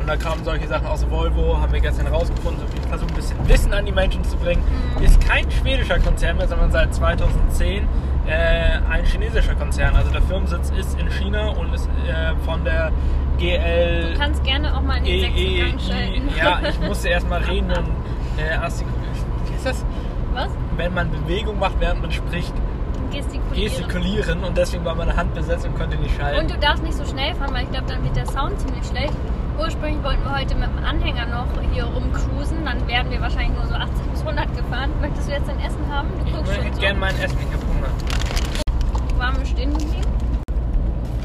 Und 0.00 0.06
da 0.06 0.16
kamen 0.16 0.42
solche 0.42 0.66
Sachen 0.68 0.86
aus 0.86 1.04
Volvo, 1.10 1.60
haben 1.60 1.70
wir 1.70 1.80
gestern 1.80 2.06
rausgefunden. 2.06 2.62
So, 2.66 2.76
Ich 2.80 2.88
versuche 2.88 3.10
ein 3.10 3.14
bisschen 3.14 3.36
Wissen 3.46 3.74
an 3.74 3.84
die 3.84 3.92
Menschen 3.92 4.24
zu 4.24 4.38
bringen. 4.38 4.62
Ist 5.02 5.20
kein 5.20 5.50
schwedischer 5.50 5.98
Konzern 5.98 6.38
mehr, 6.38 6.48
sondern 6.48 6.72
seit 6.72 6.94
2010 6.94 7.86
äh, 8.26 8.78
ein 8.90 9.04
chinesischer 9.04 9.54
Konzern. 9.54 9.94
Also 9.96 10.10
der 10.10 10.22
Firmensitz 10.22 10.70
ist 10.70 10.98
in 10.98 11.10
China 11.10 11.48
und 11.48 11.74
ist 11.74 11.90
äh, 12.08 12.34
von 12.46 12.64
der 12.64 12.90
GL. 13.36 14.14
Du 14.14 14.18
kannst 14.18 14.42
gerne 14.44 14.74
auch 14.74 14.80
mal 14.80 14.96
in 14.96 15.04
den 15.04 15.20
sechsten 15.20 15.38
E, 15.38 15.58
Gang 15.58 15.78
schalten. 15.78 16.28
Ja, 16.38 16.60
ich 16.66 16.80
musste 16.88 17.08
erstmal 17.10 17.42
reden 17.42 17.70
und 17.70 17.90
äh, 18.38 18.54
artikulieren. 18.54 19.03
Ist 19.64 19.80
das? 19.80 19.84
Was? 20.34 20.50
Wenn 20.76 20.92
man 20.92 21.10
Bewegung 21.10 21.58
macht, 21.58 21.80
während 21.80 22.02
man 22.02 22.12
spricht, 22.12 22.52
Gestikulieren. 23.10 23.54
gestikulieren 23.54 24.44
und 24.44 24.58
deswegen 24.58 24.84
war 24.84 24.94
meine 24.94 25.16
Hand 25.16 25.32
besetzt 25.34 25.64
und 25.64 25.74
konnte 25.78 25.96
nicht 25.96 26.14
schalten. 26.16 26.40
Und 26.40 26.50
du 26.50 26.58
darfst 26.58 26.82
nicht 26.82 26.94
so 26.94 27.04
schnell 27.06 27.34
fahren, 27.34 27.54
weil 27.54 27.64
ich 27.64 27.70
glaube, 27.70 27.86
dann 27.86 28.04
wird 28.04 28.14
der 28.14 28.26
Sound 28.26 28.60
ziemlich 28.60 28.84
schlecht. 28.84 29.14
Ursprünglich 29.58 30.02
wollten 30.04 30.22
wir 30.24 30.36
heute 30.38 30.54
mit 30.56 30.68
dem 30.68 30.84
Anhänger 30.84 31.26
noch 31.26 31.46
hier 31.72 31.84
rumcruisen. 31.84 32.62
Dann 32.64 32.86
wären 32.86 33.10
wir 33.10 33.20
wahrscheinlich 33.22 33.56
nur 33.56 33.66
so 33.66 33.74
80 33.74 34.04
bis 34.10 34.20
100 34.20 34.54
gefahren. 34.54 34.90
Möchtest 35.00 35.28
du 35.28 35.32
jetzt 35.32 35.48
dein 35.48 35.60
Essen 35.60 35.88
haben? 35.90 36.08
Du 36.18 36.26
ich 36.26 36.34
hätte 36.34 36.64
schon 36.64 36.74
so. 36.74 36.80
gerne 36.80 36.98
mein 36.98 37.18
Essen, 37.20 37.38
ich 37.40 37.54
habe 37.54 37.66
Hunger. 37.72 39.18
Waren 39.18 39.38
wir 39.38 39.46
stehen 39.46 39.72
geblieben? 39.72 40.02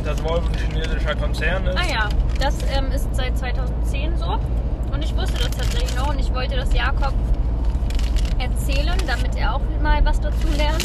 Das 0.05 0.23
Volvo 0.23 0.47
ein 0.47 0.53
chinesischer 0.55 1.15
Konzern 1.15 1.67
ist. 1.67 1.77
Ah 1.77 1.91
ja, 1.91 2.09
das 2.39 2.55
ähm, 2.73 2.89
ist 2.93 3.13
seit 3.13 3.37
2010 3.37 4.15
so. 4.15 4.39
Und 4.93 5.03
ich 5.03 5.15
wusste 5.17 5.39
das 5.39 5.51
tatsächlich 5.57 5.93
noch 5.97 6.07
und 6.09 6.19
ich 6.19 6.33
wollte 6.33 6.55
das 6.55 6.73
Jakob 6.73 7.13
erzählen, 8.39 8.97
damit 9.05 9.35
er 9.35 9.55
auch 9.55 9.61
mal 9.81 10.03
was 10.05 10.19
dazu 10.19 10.47
lernt. 10.55 10.83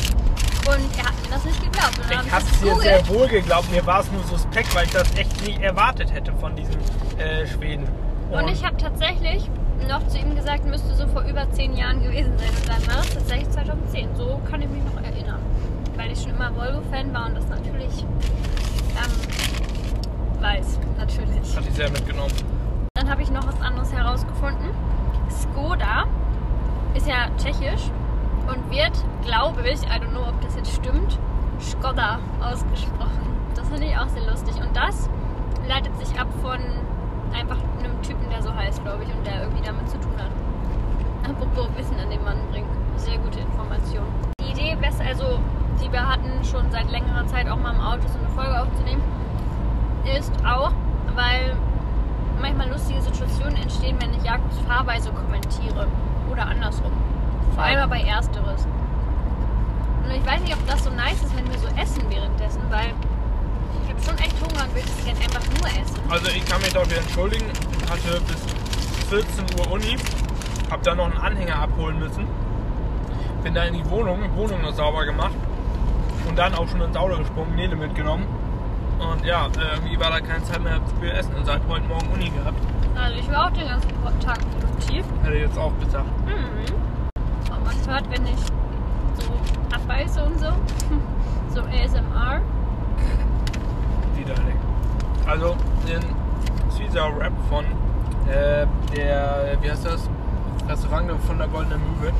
Und 0.66 0.98
er 0.98 1.04
hat 1.04 1.14
mir 1.22 1.30
das 1.30 1.44
nicht 1.44 1.62
geglaubt. 1.62 1.98
Und 1.98 2.10
dann 2.10 2.26
Ich 2.26 2.32
habe 2.32 2.44
es 2.44 2.60
dir 2.60 2.76
sehr 2.76 3.08
wohl 3.08 3.28
geglaubt. 3.28 3.70
Mir 3.70 3.84
war 3.86 4.00
es 4.00 4.10
nur 4.10 4.22
suspekt, 4.24 4.74
weil 4.74 4.86
ich 4.86 4.92
das 4.92 5.14
echt 5.16 5.46
nicht 5.46 5.60
erwartet 5.60 6.12
hätte 6.12 6.32
von 6.32 6.56
diesem 6.56 6.80
äh, 7.18 7.46
Schweden. 7.46 7.86
Und 8.30 8.48
ich 8.48 8.64
habe 8.64 8.76
tatsächlich 8.76 9.48
noch 9.88 10.06
zu 10.08 10.18
ihm 10.18 10.34
gesagt, 10.34 10.64
müsste 10.64 10.94
so 10.94 11.06
vor 11.08 11.22
über 11.22 11.50
zehn 11.52 11.76
Jahren 11.76 12.02
gewesen 12.02 12.32
sein. 12.38 12.48
Und 12.48 12.68
dann 12.68 12.94
war 12.94 13.02
es 13.02 13.10
tatsächlich 13.10 13.50
2010. 13.50 14.16
So 14.16 14.40
kann 14.50 14.62
ich 14.62 14.68
mich 14.68 14.82
noch 14.84 15.02
erinnern. 15.02 15.40
Weil 15.96 16.12
ich 16.12 16.22
schon 16.22 16.30
immer 16.30 16.54
Volvo-Fan 16.56 17.12
war 17.12 17.26
und 17.26 17.36
das 17.36 17.46
natürlich 17.48 18.04
ähm, 18.96 20.42
weiß. 20.42 20.78
Natürlich. 20.96 21.56
hat 21.56 21.66
die 21.66 21.70
sehr 21.72 21.90
mitgenommen. 21.90 22.32
Dann 22.94 23.10
habe 23.10 23.22
ich 23.22 23.30
noch 23.30 23.46
was 23.46 23.60
anderes 23.60 23.92
herausgefunden. 23.92 24.70
Skoda 25.28 26.06
ist 26.94 27.06
ja 27.06 27.26
tschechisch 27.38 27.90
und 28.46 28.70
wird, 28.70 28.92
glaube 29.24 29.60
ich, 29.68 29.82
I 29.82 30.00
don't 30.00 30.10
know, 30.10 30.28
ob 30.28 30.40
das 30.42 30.56
jetzt 30.56 30.72
stimmt, 30.74 31.18
Skoda 31.60 32.18
ausgesprochen. 32.42 33.28
Das 33.54 33.68
finde 33.68 33.86
ich 33.86 33.96
auch 33.96 34.08
sehr 34.08 34.24
lustig. 34.30 34.54
Und 34.56 34.74
das 34.76 35.08
leitet 35.68 35.96
sich 35.98 36.18
ab 36.18 36.28
von 36.42 36.58
einfach 37.34 37.56
einem 37.78 38.00
Typen, 38.02 38.28
der 38.30 38.42
so 38.42 38.54
heißt, 38.54 38.82
glaube 38.82 39.04
ich, 39.04 39.14
und 39.14 39.26
der 39.26 39.42
irgendwie 39.42 39.62
damit 39.64 39.88
zu 39.88 39.98
tun 39.98 40.12
hat. 40.18 40.30
Apropos 41.30 41.68
Wissen 41.76 41.98
an 41.98 42.10
den 42.10 42.22
Mann 42.22 42.36
bringen. 42.50 42.68
Sehr 42.96 43.18
gute 43.18 43.40
Information. 43.40 44.04
Die 44.40 44.50
Idee, 44.52 44.76
wes- 44.80 45.00
also 45.00 45.38
die 45.82 45.90
wir 45.90 46.06
hatten 46.08 46.44
schon 46.44 46.70
seit 46.70 46.90
längerer 46.90 47.26
Zeit 47.26 47.48
auch 47.48 47.56
mal 47.56 47.74
im 47.74 47.80
Auto 47.80 48.02
so 48.06 48.18
eine 48.18 48.28
Folge 48.28 48.60
aufzunehmen, 48.60 49.02
ist 50.16 50.32
auch, 50.46 50.70
weil 51.16 51.56
manchmal 52.40 52.68
lustige 52.68 53.00
Situationen 53.00 53.56
entstehen, 53.56 53.96
wenn 54.00 54.12
ich 54.14 54.22
Jakobs 54.22 54.58
Fahrweise 54.68 55.10
kommentiere. 55.10 55.86
Oder 56.30 56.46
andersrum. 56.46 56.92
Vor 57.54 57.62
allem 57.62 57.78
aber 57.78 57.96
ersteres. 57.96 58.66
Und 60.04 60.10
ich 60.10 60.26
weiß 60.26 60.40
nicht, 60.40 60.54
ob 60.54 60.66
das 60.66 60.84
so 60.84 60.90
nice 60.90 61.22
ist, 61.22 61.36
wenn 61.36 61.50
wir 61.50 61.58
so 61.58 61.68
essen 61.80 62.02
währenddessen, 62.10 62.62
weil 62.68 62.92
ich 63.82 63.90
habe 63.90 64.02
schon 64.02 64.18
echt 64.18 64.36
Hunger 64.40 64.64
und 64.64 64.74
will 64.74 64.82
das 64.82 65.04
gerne 65.04 65.20
einfach 65.20 65.42
nur 65.58 65.68
essen. 65.68 66.00
Also 66.10 66.26
ich 66.28 66.44
kann 66.44 66.60
mich 66.60 66.72
dafür 66.72 66.98
entschuldigen. 66.98 67.46
Hatte 67.90 68.20
bis 68.22 68.42
14 69.08 69.44
Uhr 69.58 69.72
Uni. 69.72 69.96
Hab 70.70 70.82
dann 70.82 70.96
noch 70.96 71.04
einen 71.04 71.18
Anhänger 71.18 71.58
abholen 71.58 71.98
müssen. 71.98 72.26
Bin 73.42 73.54
da 73.54 73.64
in 73.64 73.74
die 73.74 73.90
Wohnung, 73.90 74.20
Wohnung 74.34 74.62
noch 74.62 74.72
sauber 74.72 75.04
gemacht. 75.04 75.34
Und 76.28 76.38
dann 76.38 76.54
auch 76.54 76.66
schon 76.68 76.80
ins 76.80 76.96
Auto 76.96 77.18
gesprungen, 77.18 77.54
Nele 77.54 77.76
mitgenommen. 77.76 78.26
Und 78.98 79.24
ja, 79.24 79.48
irgendwie 79.74 79.98
war 80.00 80.10
da 80.10 80.20
keine 80.20 80.42
Zeit 80.44 80.62
mehr 80.62 80.80
für 81.00 81.12
Essen. 81.12 81.34
Und 81.34 81.44
seit 81.44 81.60
heute 81.68 81.86
Morgen 81.86 82.08
Uni 82.12 82.30
gehabt. 82.30 82.58
Also 82.96 83.18
ich 83.18 83.30
war 83.30 83.46
auch 83.46 83.50
den 83.50 83.66
ganzen 83.66 83.88
Tag 84.20 84.38
produktiv. 84.50 85.04
Hätte 85.22 85.34
ich 85.36 85.42
jetzt 85.42 85.58
auch 85.58 85.72
gesagt. 85.80 86.06
Mhm. 86.26 87.52
Und 87.52 87.64
man 87.64 87.94
hört, 87.94 88.10
wenn 88.10 88.26
ich 88.26 88.40
so 89.18 89.74
abbeiße 89.74 90.24
und 90.24 90.38
so. 90.38 90.46
So 91.54 91.60
ASMR. 91.60 92.40
Widerlich. 94.16 94.56
Also 95.24 95.56
den 95.86 96.02
Caesar 96.76 97.16
Rap 97.16 97.32
von 97.48 97.64
äh, 98.28 98.66
der, 98.92 99.56
wie 99.60 99.70
heißt 99.70 99.86
das? 99.86 100.10
Restaurant 100.68 101.12
von 101.22 101.38
der 101.38 101.46
Goldenen 101.46 101.80
Mühle. 102.00 102.12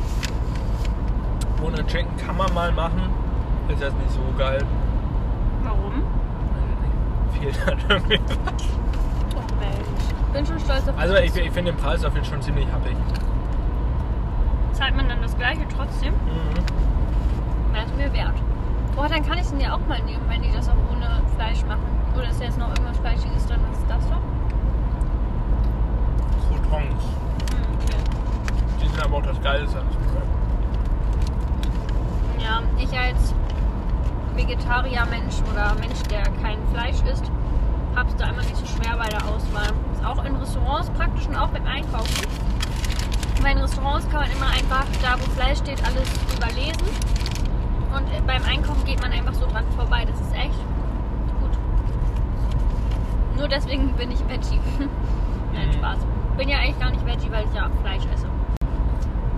Ohne 1.64 1.88
Schenken 1.90 2.16
kann 2.25 2.37
man 2.37 2.54
mal 2.54 2.71
machen. 2.71 3.11
Ist 3.69 3.81
jetzt 3.81 3.99
nicht 3.99 4.12
so 4.12 4.21
geil. 4.38 4.64
Warum? 5.64 6.04
Fehlt 7.33 7.66
halt 7.66 7.78
irgendwie. 7.88 8.21
Oh 8.21 8.84
Mensch. 9.64 10.33
Bin 10.33 10.47
schon 10.47 10.61
stolz 10.61 10.88
auf 10.88 10.99
Also 10.99 11.14
ich, 11.16 11.37
ich 11.37 11.50
finde 11.52 11.73
den 11.73 11.76
Preis 11.76 12.04
auf 12.04 12.14
jeden 12.14 12.25
Fall 12.25 12.35
schon 12.35 12.42
ziemlich 12.42 12.66
happig. 12.73 12.97
Zahlt 14.73 14.97
man 14.97 15.09
dann 15.09 15.23
das 15.23 15.37
gleiche 15.37 15.62
trotzdem? 15.68 16.12
Mhm. 16.14 17.73
Wäre 17.73 17.87
es 17.87 17.94
mir 17.94 18.12
wert. 18.12 18.35
Boah, 18.97 19.09
dann 19.09 19.25
kann 19.26 19.38
ich 19.38 19.47
den 19.49 19.61
ja 19.61 19.75
auch 19.75 19.87
mal 19.88 20.00
nehmen, 20.02 20.23
wenn 20.28 20.42
die 20.42 20.52
das 20.52 20.68
auch 20.68 20.76
ohne 20.92 21.23
Fleisch 21.37 21.64
machen. 21.64 21.83
Oder 22.16 22.28
ist 22.30 22.40
jetzt 22.40 22.59
noch 22.59 22.68
irgendwas 22.68 22.99
Fleischiges 22.99 23.47
drin? 23.47 23.61
Was 23.71 23.78
ist 23.78 23.90
das 23.90 24.09
doch? 24.09 24.23
Croutons. 26.49 27.02
Hm, 27.50 27.75
okay. 27.75 27.99
Die 28.83 28.88
sind 28.88 29.04
aber 29.04 29.16
auch 29.16 29.23
das 29.23 29.40
Geilste. 29.40 29.83
Ja, 32.40 32.62
ich 32.78 32.97
als 32.97 33.35
Vegetarier-Mensch 34.37 35.37
oder 35.52 35.75
Mensch, 35.80 36.02
der 36.11 36.23
kein 36.42 36.59
Fleisch 36.73 37.00
isst, 37.11 37.30
hab's 37.97 38.15
da 38.17 38.29
immer 38.31 38.43
nicht 38.43 38.57
so 38.57 38.67
schwer 38.67 38.97
bei 38.97 39.09
der 39.09 39.23
Auswahl. 39.25 39.73
Ist 39.93 40.05
auch 40.05 40.25
in 40.25 40.37
Restaurants 40.37 40.91
praktisch 40.91 41.27
und 41.27 41.37
auch 41.37 41.49
beim 41.49 41.67
Einkaufen. 41.67 42.27
Weil 43.43 43.53
in 43.57 43.59
Restaurants 43.63 44.09
kann 44.11 44.21
man 44.23 44.31
immer 44.31 44.47
einfach 44.47 44.85
da, 45.03 45.15
wo 45.19 45.31
Fleisch 45.33 45.59
steht, 45.59 45.85
alles 45.85 46.09
überlesen. 46.37 46.87
Und 47.95 48.07
äh, 48.13 48.21
beim 48.27 48.43
Einkaufen 48.45 48.85
geht 48.85 49.01
man 49.01 49.13
einfach 49.13 49.35
so 49.35 49.47
dran 49.47 49.65
vorbei. 49.77 50.05
Das 50.05 50.21
ist 50.21 50.35
echt 50.35 50.59
gut. 51.41 51.59
Nur 53.37 53.49
deswegen 53.49 53.93
bin 53.95 54.11
ich 54.11 54.21
Veggie. 54.29 54.61
Nein, 55.53 55.69
Mhm. 55.69 55.73
Spaß. 55.75 55.99
Bin 56.37 56.49
ja 56.49 56.59
eigentlich 56.59 56.81
gar 56.81 56.91
nicht 56.91 57.07
Veggie, 57.07 57.31
weil 57.31 57.45
ich 57.45 57.55
ja 57.55 57.71
Fleisch 57.83 58.03
esse. 58.13 58.27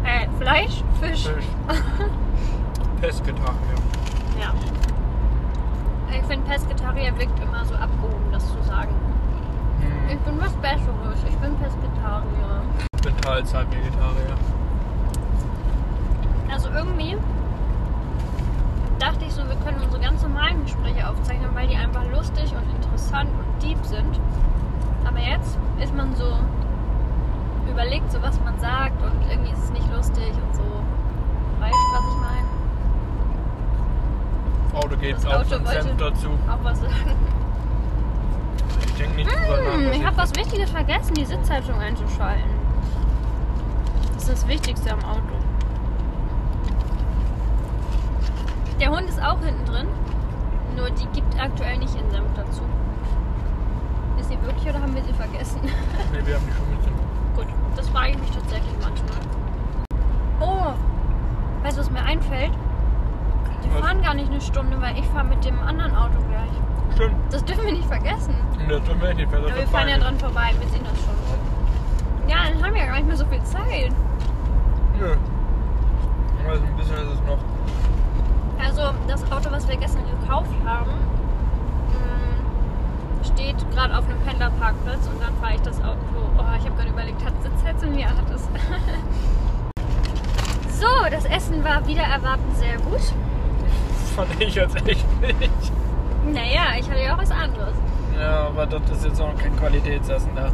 Äh, 0.05 0.29
Fleisch? 0.39 0.83
Fisch? 1.01 1.25
Fisch. 1.27 1.45
Pesketarier. 3.01 3.77
Ja. 4.41 4.55
Ich 6.11 6.25
finde, 6.25 6.49
Pesketarier 6.49 7.15
wirkt 7.19 7.39
immer 7.41 7.65
so 7.65 7.75
abgehoben, 7.75 8.26
das 8.37 8.47
zu 8.53 8.63
sagen. 8.63 8.95
Mhm. 9.81 10.11
Ich 10.11 10.19
bin 10.19 10.41
was 10.41 10.53
Besseres. 10.55 11.19
Ich 11.29 11.37
bin 11.37 11.57
Pesketarier. 11.57 12.63
Ich 12.95 13.03
bin 13.03 13.17
Teilzeit-Vegetarier. 13.19 14.37
Also 16.51 16.69
irgendwie 16.71 17.17
dachte 18.99 19.25
ich 19.25 19.33
so, 19.33 19.43
wir 19.49 19.57
können 19.57 19.81
unsere 19.83 20.03
ganz 20.03 20.23
normalen 20.23 20.63
Gespräche 20.65 21.09
aufzeichnen, 21.09 21.51
weil 21.55 21.67
die 21.69 21.77
einfach 21.77 22.05
lustig 22.11 22.55
und 22.55 22.75
interessant 22.77 23.31
und 23.31 23.63
deep 23.63 23.85
sind. 23.85 24.21
Aber 25.07 25.19
jetzt 25.19 25.59
ist 25.83 25.95
man 25.95 26.15
so 26.15 26.39
überlegt, 27.71 28.11
so 28.13 28.23
was 28.23 28.41
man 28.41 28.59
sagt 28.59 29.03
und 29.03 29.13
irgendwie 29.31 29.53
ist 29.53 29.65
es 29.65 29.71
nicht 29.71 29.93
lustig 29.95 30.31
und 30.31 30.55
so. 30.55 30.63
Weißt 31.61 31.75
du, 31.75 31.95
was 31.95 32.05
ich 32.13 32.21
meine? 32.21 32.47
Auto 34.75 34.97
geht 34.97 35.17
auf 35.17 35.27
Auto 35.27 35.65
Senf 35.65 35.97
dazu. 35.99 36.29
Auch 36.49 36.63
was 36.65 36.81
sagen. 36.81 37.37
Ich 38.97 39.03
denke 39.03 39.17
nicht 39.17 39.31
drüber 39.31 39.61
nach. 39.61 39.75
Hm, 39.75 39.89
was 39.89 39.97
ich 39.97 40.07
habe 40.07 40.17
was 40.17 40.37
Wichtiges 40.37 40.71
vergessen, 40.71 41.13
die 41.13 41.27
Sitzheizung 41.27 41.79
einzuschalten. 41.79 42.51
Das 44.15 44.23
ist 44.23 44.33
das 44.33 44.49
Wichtigste 44.49 44.91
am 44.91 45.05
Auto. 45.05 45.21
Der 48.81 48.91
Hund 48.91 49.07
ist 49.07 49.23
auch 49.23 49.39
hinten 49.41 49.67
drin, 49.67 49.87
nur 50.77 50.89
die 50.89 51.07
gibt 51.09 51.39
aktuell 51.39 51.77
nicht 51.77 51.95
in 51.95 52.11
Senf 52.11 52.27
dazu. 52.37 52.63
Ist 54.19 54.31
sie 54.31 54.41
wirklich 54.41 54.67
oder 54.67 54.81
haben 54.81 54.95
wir 54.95 55.05
sie 55.05 55.13
vergessen? 55.13 55.61
Nee, 55.63 56.21
wir 56.25 56.37
haben 56.37 56.47
die 56.47 56.53
schon 56.55 56.71
mit. 56.71 57.37
Gut, 57.37 57.55
das 57.77 57.89
frage 57.91 58.13
ich 58.13 58.19
mich 58.19 58.31
tatsächlich 58.31 58.75
manchmal. 58.81 59.19
Oh, 60.41 60.73
weißt 61.65 61.77
du, 61.77 61.83
was 61.83 61.91
mir 61.91 62.03
einfällt? 62.03 62.53
Wir 63.61 63.75
Was? 63.75 63.81
fahren 63.81 64.01
gar 64.01 64.15
nicht 64.15 64.31
eine 64.31 64.41
Stunde, 64.41 64.81
weil 64.81 64.99
ich 64.99 65.05
fahre 65.09 65.27
mit 65.27 65.45
dem 65.45 65.61
anderen 65.61 65.95
Auto 65.95 66.17
gleich. 66.31 66.66
Stimmt. 66.97 67.15
Das 67.31 67.45
dürfen 67.45 67.67
wir 67.67 67.73
nicht 67.75 67.87
vergessen. 67.87 68.35
Das 68.69 68.83
tun 68.85 69.01
wir 69.03 69.13
nicht. 69.15 69.31
Wir 69.31 69.39
Aber 69.39 69.55
wir 69.55 69.67
fahren 69.67 69.89
ja 69.89 69.99
dran 69.99 70.19
vorbei, 70.19 70.53
wir 70.59 70.67
sehen 70.69 70.83
das 70.83 70.99
schon. 70.99 71.15
Ja, 72.27 72.37
dann 72.51 72.65
haben 72.65 72.73
wir 72.73 72.81
ja 72.81 72.87
gar 72.87 72.95
nicht 72.97 73.07
mehr 73.07 73.17
so 73.17 73.27
viel 73.27 73.43
Zeit. 73.45 73.93
Nö. 74.99 75.15
Also 76.49 76.65
ein 76.65 76.77
bisschen 76.77 76.97
ist 76.97 77.13
es 77.13 77.21
noch. 77.27 77.39
Also 78.65 78.95
das 79.07 79.23
Auto, 79.31 79.51
was 79.51 79.69
wir 79.69 79.77
gestern 79.77 80.05
gekauft 80.21 80.49
haben, 80.65 80.91
mh, 81.93 83.25
steht 83.27 83.57
gerade 83.73 83.95
auf 83.97 84.09
einem 84.09 84.19
Pendlerparkplatz 84.21 85.07
und 85.07 85.21
dann 85.21 85.37
fahre 85.37 85.55
ich 85.57 85.61
das 85.61 85.79
Auto. 85.83 85.99
Oh, 86.39 86.45
ich 86.59 86.65
habe 86.65 86.77
gerade 86.77 86.89
überlegt, 86.89 87.23
hat 87.23 87.35
Sitzheizung? 87.43 87.99
Ja, 87.99 88.09
hat 88.09 88.31
es. 88.35 88.43
so, 90.81 90.87
das 91.11 91.27
Essen 91.27 91.63
war 91.63 91.87
wieder 91.87 92.05
erwarten 92.05 92.55
sehr 92.55 92.79
gut. 92.79 93.03
Fand 94.17 94.31
ich 94.41 94.55
jetzt 94.55 94.77
echt 94.77 95.07
nicht. 95.21 95.73
Naja, 96.33 96.75
ich 96.79 96.89
hatte 96.91 97.03
ja 97.03 97.15
auch 97.15 97.19
was 97.19 97.31
anderes. 97.31 97.77
Ja, 98.19 98.49
aber 98.49 98.67
das 98.67 98.81
ist 98.91 99.05
jetzt 99.05 99.21
auch 99.21 99.37
kein 99.37 99.57
Qualitätsessen 99.57 100.31
da. 100.35 100.51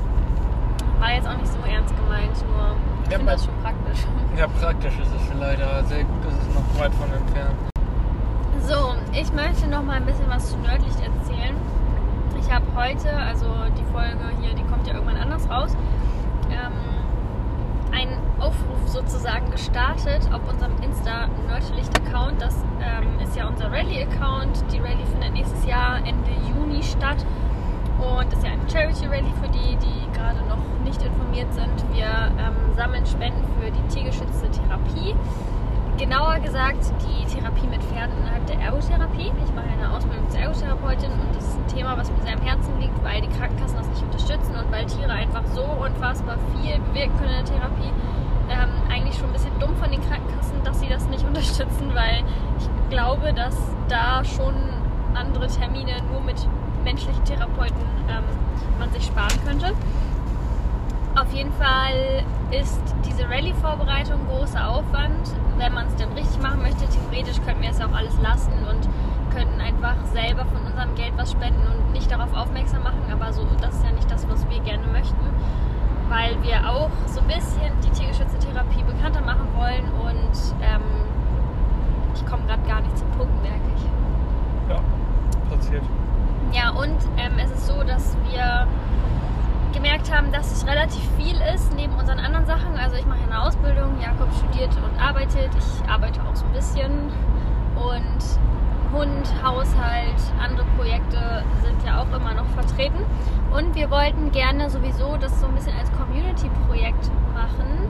War 1.00 1.12
jetzt 1.14 1.26
auch 1.26 1.36
nicht 1.36 1.48
so 1.50 1.58
ernst 1.68 1.94
gemeint, 1.96 2.32
nur 2.48 2.76
ich 3.04 3.10
Ja, 3.10 3.16
finde 3.18 3.32
das 3.32 3.44
schon 3.44 3.54
praktisch. 3.62 3.98
Ja, 4.36 4.46
praktisch 4.48 4.94
ist 4.98 5.10
es 5.14 5.38
leider. 5.40 5.82
Sehr 5.84 6.04
gut 6.04 6.24
ist 6.28 6.38
es 6.48 6.54
noch 6.54 6.80
weit 6.80 6.94
von 6.94 7.12
entfernt. 7.12 7.56
So, 8.68 8.94
ich 9.12 9.32
möchte 9.32 9.66
noch 9.68 9.82
mal 9.82 9.96
ein 9.96 10.06
bisschen 10.06 10.28
was 10.28 10.50
zu 10.50 10.56
Nördlicht 10.58 11.00
erzählen. 11.00 11.56
Ich 12.40 12.52
habe 12.52 12.64
heute, 12.74 13.16
also 13.16 13.46
die 13.76 13.84
Folge 13.92 14.18
hier, 14.40 14.54
die 14.54 14.62
kommt 14.64 14.86
ja 14.86 14.94
irgendwann 14.94 15.16
anders 15.16 15.48
raus, 15.48 15.76
einen 17.92 18.18
Aufruf 18.40 18.87
sozusagen 18.87 19.50
gestartet 19.50 20.28
auf 20.32 20.40
unserem 20.49 20.72
Insta 20.82 21.28
Nördlicht-Account. 21.49 22.40
Das 22.40 22.56
ähm, 22.80 23.20
ist 23.22 23.37
ja 23.37 23.46
unser 23.46 23.70
Rallye-Account. 23.70 24.64
Die 24.72 24.78
Rallye 24.78 25.04
findet 25.12 25.32
nächstes 25.32 25.64
Jahr 25.66 25.99
Ende 25.99 26.30
Juni 26.49 26.82
statt. 26.82 27.25
Und 27.99 28.32
ist 28.32 28.44
ja 28.44 28.52
eine 28.52 28.68
Charity-Rallye 28.68 29.32
für 29.40 29.49
die, 29.49 29.76
die 29.76 30.18
gerade 30.18 30.40
noch 30.49 30.58
nicht 30.84 31.00
informiert 31.02 31.52
sind. 31.54 31.94
Wir 31.94 32.32
ähm, 32.38 32.75
sammeln 32.76 33.06
Spenden 33.06 33.44
für 33.61 33.70
die 33.70 33.94
tiergeschützte 33.94 34.50
Therapie. 34.50 35.14
Genauer 36.02 36.40
gesagt 36.40 36.92
die 37.06 37.25
Therapie 37.32 37.68
mit 37.68 37.80
Pferden 37.85 38.18
innerhalb 38.18 38.44
der 38.49 38.59
Ergotherapie. 38.59 39.30
Ich 39.44 39.54
mache 39.54 39.68
eine 39.71 39.88
Ausbildung 39.88 40.28
zur 40.30 40.40
Ergotherapeutin 40.40 41.12
und 41.12 41.37
das 41.37 41.44
ist 41.44 41.56
ein 41.56 41.68
Thema, 41.68 41.97
was 41.97 42.11
mir 42.11 42.21
sehr 42.25 42.35
am 42.35 42.42
Herzen 42.42 42.76
liegt, 42.80 43.04
weil 43.04 43.21
die 43.21 43.28
Krankenkassen 43.28 43.76
das 43.76 43.87
nicht 43.87 44.02
unterstützen 44.02 44.56
und 44.56 44.73
weil 44.73 44.85
Tiere 44.87 45.12
einfach 45.12 45.47
so 45.54 45.62
unfassbar 45.62 46.38
viel 46.50 46.80
bewirken 46.80 47.16
können 47.18 47.38
in 47.38 47.44
der 47.47 47.54
Therapie. 47.54 47.92
Ähm, 48.50 48.71
eigentlich 48.90 49.14
schon 49.14 49.28
ein 49.28 49.32
bisschen 49.32 49.56
dumm 49.61 49.76
von 49.76 49.92
den 49.92 50.00
Krankenkassen, 50.02 50.64
dass 50.64 50.80
sie 50.80 50.88
das 50.88 51.06
nicht 51.06 51.25
unterstützen, 51.28 51.94
weil 51.94 52.25
ich 52.59 52.90
glaube, 52.90 53.32
dass 53.32 53.54
da 53.87 54.25
schon 54.25 54.54
andere 55.14 55.47
Termine 55.47 56.02
nur 56.11 56.21
mit 56.21 56.49
menschlichen 56.82 57.25
Therapeuten 57.25 57.78
ähm, 58.09 58.25
man 58.80 58.90
sich 58.90 59.04
sparen 59.04 59.38
könnte. 59.47 59.73
Auf 61.14 61.31
jeden 61.33 61.52
Fall 61.52 62.25
ist 62.50 62.81
diese 63.04 63.28
Rallye-Vorbereitung 63.28 64.26
großer 64.28 64.66
Aufwand. 64.66 65.35
Wenn 65.59 65.75
man 65.75 65.87
es 65.87 65.97
denn 65.97 66.11
richtig 66.12 66.40
machen 66.40 66.62
möchte, 66.62 66.87
theoretisch 66.88 67.37
könnten 67.45 67.62
wir 67.62 67.71
es 67.71 67.81
auch 67.83 67.92
alles 67.92 68.19
lassen 68.23 68.52
und 68.69 68.88
könnten 69.35 69.61
einfach 69.61 69.97
selber 70.12 70.47
von 70.47 70.64
unserem 70.64 70.95
Geld 70.95 71.12
was 71.16 71.33
spenden 71.33 71.61
und 71.66 71.92
nicht 71.92 72.11
darauf 72.11 72.33
aufmerksam 72.35 72.83
machen. 72.83 73.02
Aber 73.12 73.31
so, 73.33 73.47
das 73.61 73.75
ist 73.75 73.85
ja 73.85 73.92
nicht 73.92 74.11
das, 74.11 74.26
was 74.28 74.49
wir 74.49 74.61
gerne 74.61 74.87
möchten, 74.87 75.21
weil 76.09 76.42
wir 76.42 76.66
auch 76.66 76.90
so 77.07 77.21
ein 77.21 77.26
bisschen 77.26 77.73
die 77.85 77.90
tiergeschützte 77.90 78.38
Therapie 78.38 78.83
bekannter 78.83 79.21
machen 79.21 79.49
wollen 79.54 79.85
und 80.00 80.33
ähm, 80.62 80.83
ich 82.14 82.25
komme 82.26 82.42
gerade 82.47 82.62
gar 82.66 82.81
nicht 82.81 82.97
zum 82.97 83.11
Punkt, 83.12 83.42
merke 83.42 83.61
ich. 83.76 84.71
Ja, 84.71 84.81
passiert. 85.54 85.83
Ja, 86.52 86.71
und 86.71 86.97
ähm, 87.19 87.33
es 87.38 87.50
ist 87.50 87.66
so, 87.66 87.83
dass 87.85 88.16
wir 88.31 88.66
gemerkt 89.72 90.14
haben, 90.14 90.30
dass 90.32 90.52
es 90.52 90.66
relativ 90.66 91.02
viel 91.18 91.36
ist 91.54 91.74
neben 91.74 91.94
unseren 91.94 92.18
anderen 92.18 92.46
Sachen. 92.46 92.76
Also 92.76 92.96
ich 92.96 93.06
mache 93.06 93.22
eine 93.24 93.42
Ausbildung, 93.42 94.00
Jakob 94.00 94.28
studiert 94.34 94.70
und 94.76 95.00
arbeitet, 95.00 95.50
ich 95.56 95.88
arbeite 95.88 96.20
auch 96.22 96.36
so 96.36 96.44
ein 96.46 96.52
bisschen 96.52 97.10
und 97.76 98.22
Hund, 98.92 99.32
Haushalt, 99.42 100.20
andere 100.38 100.66
Projekte 100.76 101.42
sind 101.64 101.82
ja 101.86 102.02
auch 102.02 102.14
immer 102.14 102.34
noch 102.34 102.46
vertreten. 102.48 103.04
Und 103.56 103.74
wir 103.74 103.90
wollten 103.90 104.30
gerne 104.32 104.68
sowieso 104.68 105.16
das 105.16 105.40
so 105.40 105.46
ein 105.46 105.54
bisschen 105.54 105.76
als 105.78 105.90
Community-Projekt 105.92 107.10
machen, 107.32 107.88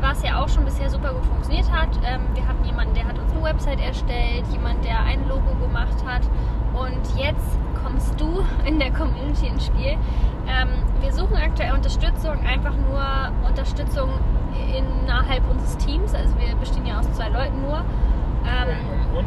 was 0.00 0.22
ja 0.22 0.42
auch 0.42 0.48
schon 0.48 0.64
bisher 0.64 0.90
super 0.90 1.12
gut 1.12 1.24
funktioniert 1.24 1.70
hat. 1.70 1.90
Ähm, 2.04 2.22
wir 2.34 2.46
hatten 2.46 2.64
jemanden, 2.64 2.94
der 2.94 3.06
hat 3.06 3.18
uns 3.18 3.32
eine 3.32 3.42
Website 3.42 3.80
erstellt, 3.80 4.44
jemand, 4.50 4.84
der 4.84 5.00
ein 5.00 5.26
Logo 5.28 5.54
gemacht 5.60 6.04
hat. 6.04 6.22
Und 6.74 7.16
jetzt 7.16 7.58
kommst 7.88 8.20
du 8.20 8.44
in 8.66 8.78
der 8.78 8.90
Community 8.92 9.46
ins 9.46 9.66
Spiel. 9.66 9.96
Ähm, 10.46 10.68
wir 11.00 11.12
suchen 11.12 11.36
aktuell 11.36 11.72
Unterstützung, 11.72 12.36
einfach 12.46 12.74
nur 12.74 13.02
Unterstützung 13.48 14.10
innerhalb 14.76 15.42
unseres 15.50 15.76
Teams. 15.78 16.14
Also 16.14 16.34
wir 16.38 16.54
bestehen 16.56 16.86
ja 16.86 16.98
aus 16.98 17.10
zwei 17.12 17.28
Leuten 17.28 17.62
nur. 17.62 17.78
Ähm, 18.44 19.16
Und 19.16 19.26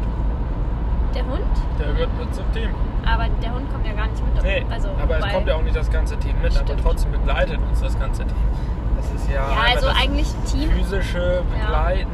der 1.14 1.24
Hund, 1.26 1.42
der 1.78 1.92
gehört 1.92 2.18
mit 2.18 2.34
zum 2.34 2.50
Team. 2.52 2.70
aber 3.04 3.26
der 3.42 3.52
Hund 3.54 3.70
kommt 3.72 3.86
ja 3.86 3.92
gar 3.92 4.06
nicht 4.08 4.24
mit. 4.34 4.42
Nee, 4.42 4.64
also, 4.70 4.88
aber 5.02 5.18
es 5.18 5.32
kommt 5.32 5.46
ja 5.46 5.56
auch 5.56 5.62
nicht 5.62 5.76
das 5.76 5.90
ganze 5.90 6.16
Team 6.18 6.36
mit, 6.40 6.56
aber 6.56 6.66
Stimmt. 6.66 6.82
trotzdem 6.82 7.12
begleitet 7.12 7.58
uns 7.68 7.80
das 7.80 7.98
ganze 7.98 8.22
Team. 8.24 8.36
Das 8.96 9.10
ist 9.12 9.28
ja, 9.28 9.34
Ja, 9.34 9.74
also 9.74 9.88
das 9.88 9.96
eigentlich 10.00 10.28
Team. 10.50 10.70
physische 10.70 11.42
Begleiten, 11.52 12.08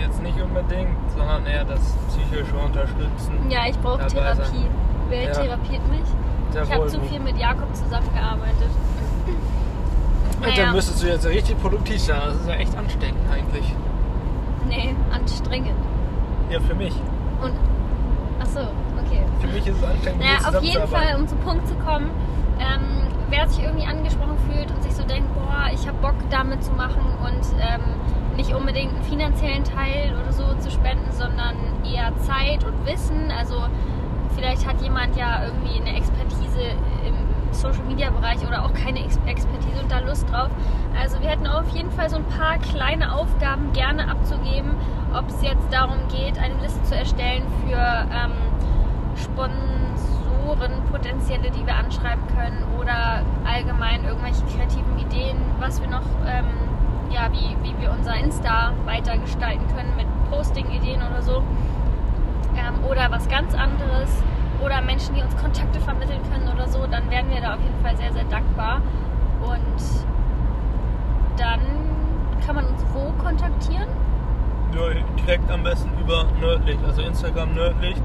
jetzt 0.00 0.22
nicht 0.22 0.40
unbedingt, 0.40 0.96
sondern 1.16 1.46
eher 1.46 1.64
das 1.64 1.96
psychische 2.08 2.56
Unterstützen. 2.56 3.38
Ja, 3.48 3.60
ich 3.68 3.78
brauche 3.78 4.04
Therapie. 4.06 4.42
sein. 4.42 4.66
Wer 5.12 5.24
Ja. 5.24 5.32
therapiert 5.32 5.86
mich? 5.90 6.08
Der 6.54 6.62
Ich 6.62 6.72
habe 6.72 6.86
zu 6.86 7.00
viel 7.02 7.20
mit 7.20 7.36
Jakob 7.36 7.74
zusammengearbeitet. 7.74 8.70
Naja. 10.40 10.54
dann 10.56 10.72
müsstest 10.74 11.02
du 11.02 11.06
jetzt 11.06 11.26
richtig 11.26 11.60
produktiv 11.60 12.00
sein. 12.00 12.20
Das 12.24 12.36
ist 12.36 12.48
ja 12.48 12.54
echt 12.54 12.76
ansteckend 12.76 13.20
eigentlich. 13.30 13.74
Nee, 14.66 14.96
anstrengend. 15.12 15.76
Ja, 16.50 16.60
für 16.60 16.74
mich. 16.74 16.94
Und. 17.42 17.52
Achso, 18.40 18.60
okay. 19.04 19.20
Für 19.40 19.46
mich 19.48 19.66
ist 19.66 19.76
es 19.76 19.84
ansteckend. 19.84 20.18
mit 20.18 20.26
Naja, 20.26 20.48
auf 20.58 20.62
jeden 20.62 20.88
Fall, 20.88 21.16
um 21.18 21.28
zum 21.28 21.38
Punkt 21.40 21.68
zu 21.68 21.74
kommen, 21.74 22.10
ähm, 22.58 23.06
wer 23.28 23.46
sich 23.48 23.62
irgendwie 23.62 23.86
angesprochen 23.86 24.38
fühlt 24.50 24.70
und 24.70 24.82
sich 24.82 24.94
so 24.94 25.02
denkt, 25.04 25.28
boah, 25.34 25.66
ich 25.72 25.86
habe 25.86 25.98
Bock 25.98 26.16
damit 26.30 26.64
zu 26.64 26.72
machen 26.72 27.02
und 27.22 27.44
ähm, 27.60 27.82
nicht 28.36 28.54
unbedingt 28.54 28.94
einen 28.94 29.04
finanziellen 29.04 29.62
Teil 29.62 30.14
oder 30.20 30.32
so 30.32 30.54
zu 30.58 30.70
spenden, 30.70 31.12
sondern 31.12 31.54
eher 31.84 32.16
Zeit 32.18 32.64
und 32.64 32.86
Wissen. 32.86 33.30
Also 33.30 33.56
vielleicht 34.34 34.66
hat 34.66 34.80
jemand 34.82 35.16
ja 35.16 35.44
irgendwie 35.44 35.80
eine 35.80 35.96
Expertise 35.96 36.60
im 37.06 37.14
Social 37.52 37.84
Media 37.84 38.10
Bereich 38.10 38.46
oder 38.46 38.64
auch 38.64 38.72
keine 38.72 39.04
Ex 39.04 39.18
Expertise 39.26 39.80
und 39.82 39.90
da 39.90 40.00
Lust 40.00 40.30
drauf. 40.30 40.48
Also 40.98 41.20
wir 41.20 41.28
hätten 41.28 41.46
auf 41.46 41.68
jeden 41.74 41.90
Fall 41.90 42.08
so 42.10 42.16
ein 42.16 42.24
paar 42.24 42.58
kleine 42.58 43.14
Aufgaben 43.14 43.72
gerne 43.72 44.10
abzugeben, 44.10 44.72
ob 45.14 45.28
es 45.28 45.42
jetzt 45.42 45.66
darum 45.70 45.98
geht, 46.08 46.38
eine 46.38 46.54
Liste 46.62 46.82
zu 46.84 46.96
erstellen 46.96 47.42
für 47.64 47.76
ähm, 47.76 48.32
Sponsoren, 49.16 50.82
potenzielle, 50.90 51.50
die 51.50 51.66
wir 51.66 51.76
anschreiben 51.76 52.22
können 52.34 52.64
oder 52.80 53.22
allgemein 53.44 54.04
irgendwelche 54.04 54.42
kreativen 54.56 54.98
Ideen, 54.98 55.36
was 55.60 55.80
wir 55.80 55.88
noch, 55.88 56.02
ähm, 56.26 56.46
ja, 57.10 57.30
wie, 57.32 57.56
wie 57.62 57.78
wir 57.80 57.92
unser 57.92 58.16
Insta 58.16 58.72
weiter 58.86 59.18
gestalten 59.18 59.66
können 59.76 59.94
mit 59.96 60.06
Posting-Ideen 60.30 61.02
oder 61.02 61.22
so. 61.22 61.42
Ähm, 62.56 62.84
oder 62.88 63.10
was 63.10 63.28
ganz 63.28 63.54
anderes 63.54 64.22
oder 64.64 64.80
Menschen, 64.80 65.14
die 65.14 65.22
uns 65.22 65.36
Kontakte 65.36 65.78
vermitteln 65.80 66.20
können 66.30 66.48
oder 66.48 66.66
so, 66.68 66.86
dann 66.86 67.10
wären 67.10 67.28
wir 67.30 67.40
da 67.40 67.54
auf 67.54 67.60
jeden 67.60 67.80
Fall 67.82 67.96
sehr, 67.96 68.12
sehr 68.12 68.24
dankbar. 68.24 68.80
Und 69.40 70.06
dann 71.36 71.60
kann 72.44 72.56
man 72.56 72.66
uns 72.66 72.84
wo 72.92 73.12
kontaktieren? 73.22 73.88
Ja, 74.74 74.88
direkt 75.18 75.48
am 75.50 75.62
besten 75.62 75.90
über 76.00 76.26
Nerdlicht, 76.40 76.84
also 76.84 77.02
Instagram 77.02 77.54
Nerdlicht 77.54 78.02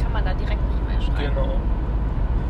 kann 0.02 0.12
man 0.12 0.24
da 0.24 0.34
direkt 0.34 0.60
eine 0.60 0.72
E-Mail 0.80 0.85
schreiben. 1.02 1.34
Genau. 1.34 1.56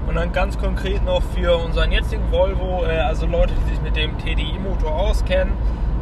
Und 0.08 0.14
dann 0.14 0.32
ganz 0.32 0.58
konkret 0.58 1.04
noch 1.04 1.22
für 1.34 1.56
unseren 1.56 1.90
jetzigen 1.90 2.30
Volvo, 2.30 2.84
äh, 2.84 2.98
also 3.00 3.26
Leute, 3.26 3.52
die 3.54 3.70
sich 3.70 3.82
mit 3.82 3.96
dem 3.96 4.16
TDI-Motor 4.18 4.94
auskennen, 4.94 5.52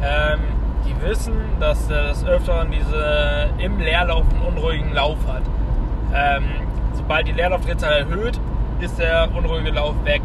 ähm, 0.03 0.39
die 0.85 1.01
wissen, 1.07 1.33
dass 1.59 1.89
er 1.89 2.09
das 2.09 2.23
Öfteren 2.23 2.69
diese 2.71 3.49
im 3.57 3.79
Leerlauf 3.79 4.25
einen 4.29 4.41
unruhigen 4.41 4.93
Lauf 4.93 5.17
hat. 5.27 5.41
Ähm, 6.13 6.43
sobald 6.93 7.27
die 7.27 7.31
Leerlaufdrehzahl 7.31 7.93
erhöht, 7.93 8.39
ist 8.79 8.99
der 8.99 9.29
unruhige 9.35 9.71
Lauf 9.71 9.95
weg. 10.03 10.21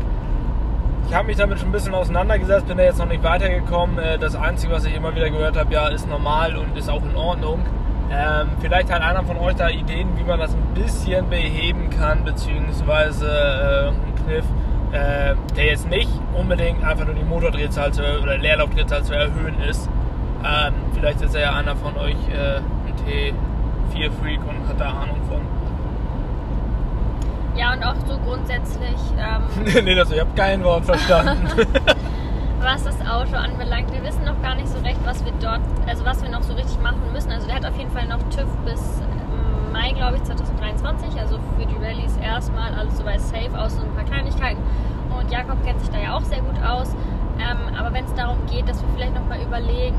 Ich 1.09 1.15
habe 1.15 1.27
mich 1.29 1.39
damit 1.39 1.59
schon 1.59 1.71
ein 1.71 1.73
bisschen 1.73 1.95
auseinandergesetzt, 1.95 2.69
bin 2.69 2.77
da 2.77 2.85
jetzt 2.85 2.99
noch 2.99 3.09
nicht 3.09 3.23
weitergekommen. 3.23 3.99
Äh, 3.99 4.19
Das 4.19 4.37
Einzige, 4.37 4.73
was 4.75 4.85
ich 4.85 4.95
immer 4.95 5.15
wieder 5.15 5.31
gehört 5.31 5.57
habe, 5.57 5.73
ja, 5.73 5.89
ist 5.89 6.09
normal 6.09 6.57
und 6.57 6.77
ist 6.77 6.91
auch 6.91 7.03
in 7.03 7.17
Ordnung. 7.17 7.65
Ähm, 8.13 8.49
vielleicht 8.61 8.93
hat 8.93 9.03
einer 9.03 9.23
von 9.23 9.37
euch 9.39 9.55
da 9.55 9.69
Ideen, 9.69 10.09
wie 10.17 10.25
man 10.25 10.41
das 10.41 10.53
ein 10.53 10.75
bisschen 10.75 11.29
beheben 11.31 11.91
kann, 11.91 12.25
beziehungsweise 12.25 13.29
äh, 13.29 13.89
ein 13.89 14.15
Kniff, 14.25 14.45
äh, 14.91 15.37
der 15.57 15.67
jetzt 15.67 15.89
nicht 15.89 16.11
unbedingt 16.37 16.83
einfach 16.85 17.07
nur 17.07 17.15
die 17.15 17.23
Motordrehzahl 17.23 17.93
zu, 17.93 18.03
oder 18.21 18.37
Leerlaufdrehzahl 18.37 19.05
zu 19.05 19.15
erhöhen 19.15 19.61
ist. 19.61 19.89
Ähm, 20.45 20.75
vielleicht 20.93 21.21
ist 21.21 21.37
er 21.37 21.41
ja 21.43 21.55
einer 21.55 21.77
von 21.77 21.97
euch 21.99 22.17
äh, 22.33 22.57
ein 22.57 22.95
T4-Freak 23.95 24.41
und 24.41 24.69
hat 24.69 24.81
da 24.81 24.89
Ahnung 24.91 25.21
von. 25.29 25.41
Ja, 27.57 27.75
und 27.75 27.85
auch 27.85 27.95
so 28.09 28.19
grundsätzlich, 28.19 28.97
ähm, 29.19 29.85
nee, 29.85 29.95
das, 29.95 30.11
ich 30.11 30.19
habe 30.19 30.31
kein 30.35 30.65
Wort 30.65 30.85
verstanden. 30.85 31.47
was 32.61 32.85
das 32.85 33.01
Auto 33.01 33.37
anbelangt. 33.37 33.93
Wir 33.93 34.03
wissen 34.03 34.25
noch 34.25 34.41
gar 34.43 34.55
nicht 34.55 34.69
so 34.69 34.79
recht, 34.81 35.01
was 35.05 35.25
wir 35.25 35.33
dort, 35.41 35.61
also 35.87 36.05
was 36.05 36.23
wir 36.23 36.31
noch 36.31 36.43
so 36.43 36.55
richtig 36.55 36.81
machen 36.81 37.01
müssen. 37.13 37.33
Also 37.33 37.47
der 37.47 37.57
hat 37.57 37.67
auf 37.67 37.77
jeden 37.77 37.91
Fall 37.91 38.07
noch 38.07 38.23
TÜV 38.31 38.49
bis 38.65 39.01
ähm, 39.01 39.73
Mai, 39.73 39.93
glaube 39.93 40.17
ich, 40.17 40.25
2023. 40.25 41.19
Also 41.19 41.39
für 41.59 41.67
die 41.67 41.77
Rallyes 41.77 42.17
erstmal 42.19 42.75
alles 42.75 42.99
soweit 42.99 43.21
safe, 43.21 43.51
außer 43.59 43.81
so 43.81 43.83
ein 43.83 43.95
paar 43.95 44.05
Kleinigkeiten. 44.05 44.63
Und 45.19 45.31
Jakob 45.31 45.63
kennt 45.65 45.81
sich 45.81 45.91
da 45.91 45.99
ja 45.99 46.17
auch 46.17 46.23
sehr 46.23 46.41
gut 46.41 46.63
aus. 46.63 46.95
Ähm, 47.39 47.75
aber 47.79 47.93
wenn 47.95 48.05
es 48.05 48.15
darum 48.15 48.39
geht, 48.47 48.69
dass 48.69 48.83
wir 48.83 48.89
vielleicht 48.95 49.15
noch 49.15 49.27
mal 49.27 49.41
überlegen, 49.41 49.97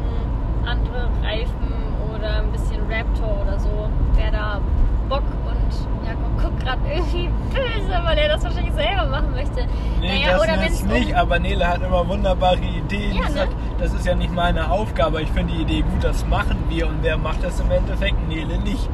andere 0.65 1.09
Reifen 1.23 1.73
oder 2.15 2.37
ein 2.37 2.51
bisschen 2.51 2.81
Raptor 2.89 3.41
oder 3.41 3.59
so, 3.59 3.89
wäre 4.13 4.31
da 4.31 4.61
Bock 5.09 5.23
und 5.45 6.05
Jakob 6.07 6.20
guckt 6.41 6.63
gerade 6.63 6.81
irgendwie 6.89 7.29
böse, 7.53 8.01
weil 8.03 8.17
er 8.17 8.29
das 8.29 8.43
wahrscheinlich 8.43 8.73
selber 8.73 9.05
machen 9.05 9.31
möchte. 9.31 9.67
Nee, 9.99 10.07
naja, 10.07 10.31
das 10.31 10.41
oder 10.41 10.61
wenn's 10.61 10.81
um- 10.81 10.87
nicht, 10.89 11.15
aber 11.15 11.39
Nele 11.39 11.67
hat 11.67 11.81
immer 11.81 12.07
wunderbare 12.07 12.57
Ideen. 12.57 13.15
Ja, 13.15 13.23
ne? 13.23 13.31
sagt, 13.31 13.53
das 13.79 13.93
ist 13.93 14.05
ja 14.05 14.15
nicht 14.15 14.33
meine 14.33 14.69
Aufgabe. 14.71 15.21
Ich 15.21 15.29
finde 15.31 15.53
die 15.53 15.61
Idee 15.61 15.81
gut, 15.81 16.03
das 16.03 16.25
machen 16.27 16.57
wir. 16.69 16.87
Und 16.87 17.03
wer 17.03 17.17
macht 17.17 17.43
das 17.43 17.59
im 17.59 17.71
Endeffekt? 17.71 18.27
Nele 18.27 18.57
nicht. 18.59 18.89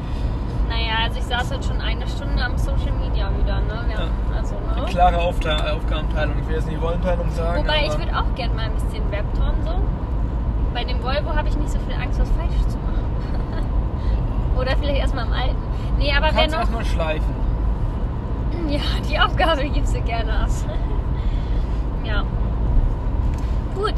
Naja, 0.68 1.04
also 1.04 1.18
ich 1.18 1.24
saß 1.24 1.50
heute 1.50 1.66
schon 1.66 1.80
eine 1.80 2.06
Stunde 2.06 2.42
am 2.44 2.58
Social 2.58 2.92
Media 3.00 3.30
wieder, 3.38 3.60
ne? 3.60 3.84
Wir 3.88 3.96
haben, 3.96 4.10
also, 4.36 4.54
ne? 4.54 4.86
klare 4.86 5.18
Aufte 5.18 5.50
Aufgabenteilung. 5.72 6.34
Ich 6.42 6.48
will 6.48 6.56
jetzt 6.56 6.68
nicht 6.68 6.82
Rollenteilung 6.82 7.30
sagen. 7.30 7.62
Wobei 7.62 7.86
ich 7.86 7.98
würde 7.98 8.14
auch 8.14 8.34
gern 8.34 8.54
mal 8.54 8.66
ein 8.66 8.74
bisschen 8.74 9.10
Webton 9.10 9.54
so. 9.64 9.80
Bei 10.74 10.84
dem 10.84 11.02
Volvo 11.02 11.34
habe 11.34 11.48
ich 11.48 11.56
nicht 11.56 11.70
so 11.70 11.78
viel 11.78 11.94
Angst, 11.94 12.20
was 12.20 12.28
falsch 12.32 12.52
zu 12.68 12.76
machen. 12.78 12.87
Oder 14.58 14.76
vielleicht 14.76 14.98
erstmal 14.98 15.26
im 15.26 15.32
alten. 15.32 15.56
Nee, 15.98 16.12
aber 16.12 16.28
du 16.28 16.34
wer 16.34 16.40
kannst 16.42 16.52
noch. 16.54 16.60
erstmal 16.60 16.84
schleifen. 16.84 17.34
Ja, 18.68 18.80
die 19.08 19.18
Aufgabe 19.18 19.66
gibst 19.70 19.94
du 19.94 20.00
gerne 20.02 20.40
ab. 20.40 20.48
ja. 22.04 22.22
Gut. 23.74 23.94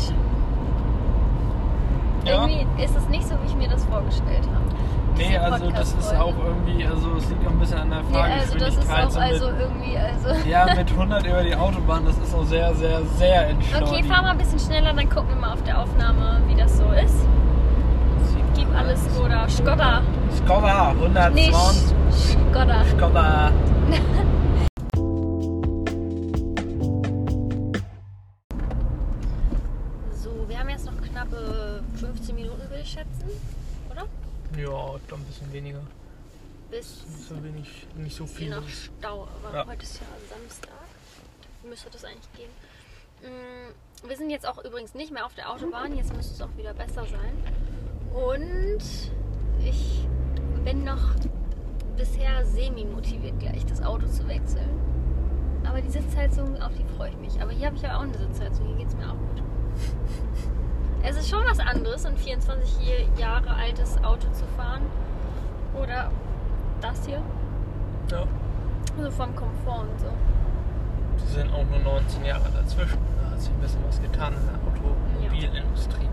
Ja. 2.24 2.32
Irgendwie 2.46 2.66
ist 2.82 2.94
es 2.96 3.08
nicht 3.08 3.26
so, 3.26 3.34
wie 3.42 3.46
ich 3.46 3.56
mir 3.56 3.68
das 3.68 3.84
vorgestellt 3.86 4.46
habe. 4.54 4.64
Nee, 5.16 5.36
also 5.36 5.70
das 5.70 5.92
ist 5.94 6.14
auch 6.14 6.34
irgendwie, 6.44 6.86
also 6.86 7.16
es 7.16 7.28
liegt 7.30 7.46
auch 7.46 7.50
ein 7.50 7.58
bisschen 7.58 7.78
an 7.78 7.90
der 7.90 8.02
Nee, 8.02 8.18
also 8.18 8.58
das 8.58 8.76
ist 8.76 8.84
Fahrgeschwindigkeit. 8.84 9.06
auch 9.06 9.10
so 9.10 9.18
also 9.18 9.46
irgendwie, 9.58 9.98
also. 9.98 10.48
ja, 10.48 10.66
mit 10.74 10.90
100 10.90 11.26
über 11.26 11.42
die 11.42 11.56
Autobahn, 11.56 12.04
das 12.04 12.16
ist 12.18 12.34
auch 12.34 12.44
sehr, 12.44 12.74
sehr, 12.74 13.02
sehr 13.16 13.48
entschleunigend. 13.48 13.92
Okay, 13.92 14.04
fahr 14.04 14.22
mal 14.22 14.30
ein 14.30 14.38
bisschen 14.38 14.58
schneller, 14.60 14.92
dann 14.92 15.08
gucken 15.08 15.30
wir 15.30 15.36
mal 15.36 15.52
auf 15.52 15.62
der 15.64 15.80
Aufnahme, 15.80 16.40
wie 16.46 16.54
das 16.54 16.78
so 16.78 16.84
ist. 16.92 17.26
Alles 18.76 19.00
Skoda. 19.14 19.48
Skoda. 19.48 20.02
Skoda, 20.38 20.90
120. 20.90 21.35
Nee, 21.35 21.50
Sch- 21.52 22.50
Skoda. 22.50 22.85
Skoda. 22.96 23.52
So, 30.12 30.48
wir 30.48 30.59
haben 30.59 30.68
jetzt 30.68 30.85
noch 30.87 31.00
knappe 31.00 31.83
15 31.96 32.35
Minuten, 32.35 32.61
würde 32.68 32.80
ich 32.83 32.90
schätzen. 32.90 33.30
Oder? 33.90 34.02
Ja, 34.56 34.96
ich 34.96 35.06
glaube 35.09 35.22
ein 35.22 35.26
bisschen 35.26 35.52
weniger. 35.52 35.80
Bis 36.70 37.04
Nicht 37.06 37.28
so 37.28 37.42
wenig, 37.42 37.87
nicht 37.96 38.16
so 38.16 38.24
je 38.24 38.30
viel. 38.30 38.50
nach 38.50 38.68
Stau. 38.68 39.26
Aber 39.42 39.56
Ja. 39.56 39.66
heute 39.66 39.83
ist 39.83 40.00
ja 40.00 40.06
Samstag. 40.37 40.70
Müsste 41.68 41.90
das 41.90 42.04
eigentlich 42.04 42.33
gehen. 42.35 42.50
Mm, 43.22 44.09
wir 44.09 44.16
sind 44.16 44.30
jetzt 44.30 44.46
auch 44.46 44.62
übrigens 44.64 44.94
nicht 44.94 45.11
mehr 45.12 45.26
auf 45.26 45.35
der 45.35 45.50
Autobahn. 45.50 45.96
Jetzt 45.96 46.14
müsste 46.14 46.35
es 46.35 46.42
auch 46.42 46.56
wieder 46.56 46.72
besser 46.74 47.04
sein. 47.06 47.33
Und 48.14 48.82
ich 49.64 50.08
bin 50.64 50.84
noch 50.84 51.14
bisher 51.96 52.44
semi-motiviert, 52.44 53.38
gleich 53.38 53.64
das 53.66 53.82
Auto 53.82 54.06
zu 54.06 54.26
wechseln. 54.26 54.68
Aber 55.68 55.80
die 55.80 55.90
Sitzheizung, 55.90 56.60
auf 56.60 56.72
die 56.74 56.84
freue 56.96 57.10
ich 57.10 57.16
mich. 57.18 57.40
Aber 57.40 57.52
hier 57.52 57.66
habe 57.66 57.76
ich 57.76 57.82
ja 57.82 57.96
auch 57.96 58.02
eine 58.02 58.16
Sitzheizung. 58.16 58.66
Hier 58.68 58.76
geht 58.76 58.88
es 58.88 58.96
mir 58.96 59.06
auch 59.06 59.16
gut. 59.16 59.42
Es 61.02 61.16
ist 61.16 61.30
schon 61.30 61.42
was 61.46 61.58
anderes, 61.58 62.04
ein 62.04 62.14
24 62.14 62.76
Jahre 63.16 63.54
altes 63.54 63.96
Auto 64.04 64.28
zu 64.32 64.44
fahren. 64.54 64.82
Oder 65.74 66.10
das 66.82 67.06
hier. 67.06 67.22
Ja. 68.10 68.26
Also 68.98 69.10
vom 69.10 69.34
Komfort 69.34 69.80
und 69.80 69.98
so. 69.98 70.06
Sie 71.24 71.34
sind 71.36 71.50
auch 71.54 71.64
nur 71.64 71.78
19 71.78 72.24
Jahre 72.24 72.50
dazwischen. 72.52 72.98
Da 73.22 73.30
hat 73.30 73.40
sich 73.40 73.50
ein 73.50 73.60
bisschen 73.60 73.82
was 73.88 74.00
getan 74.02 74.34
in 74.34 74.46
der 74.46 74.56
Automobilindustrie. 74.66 76.08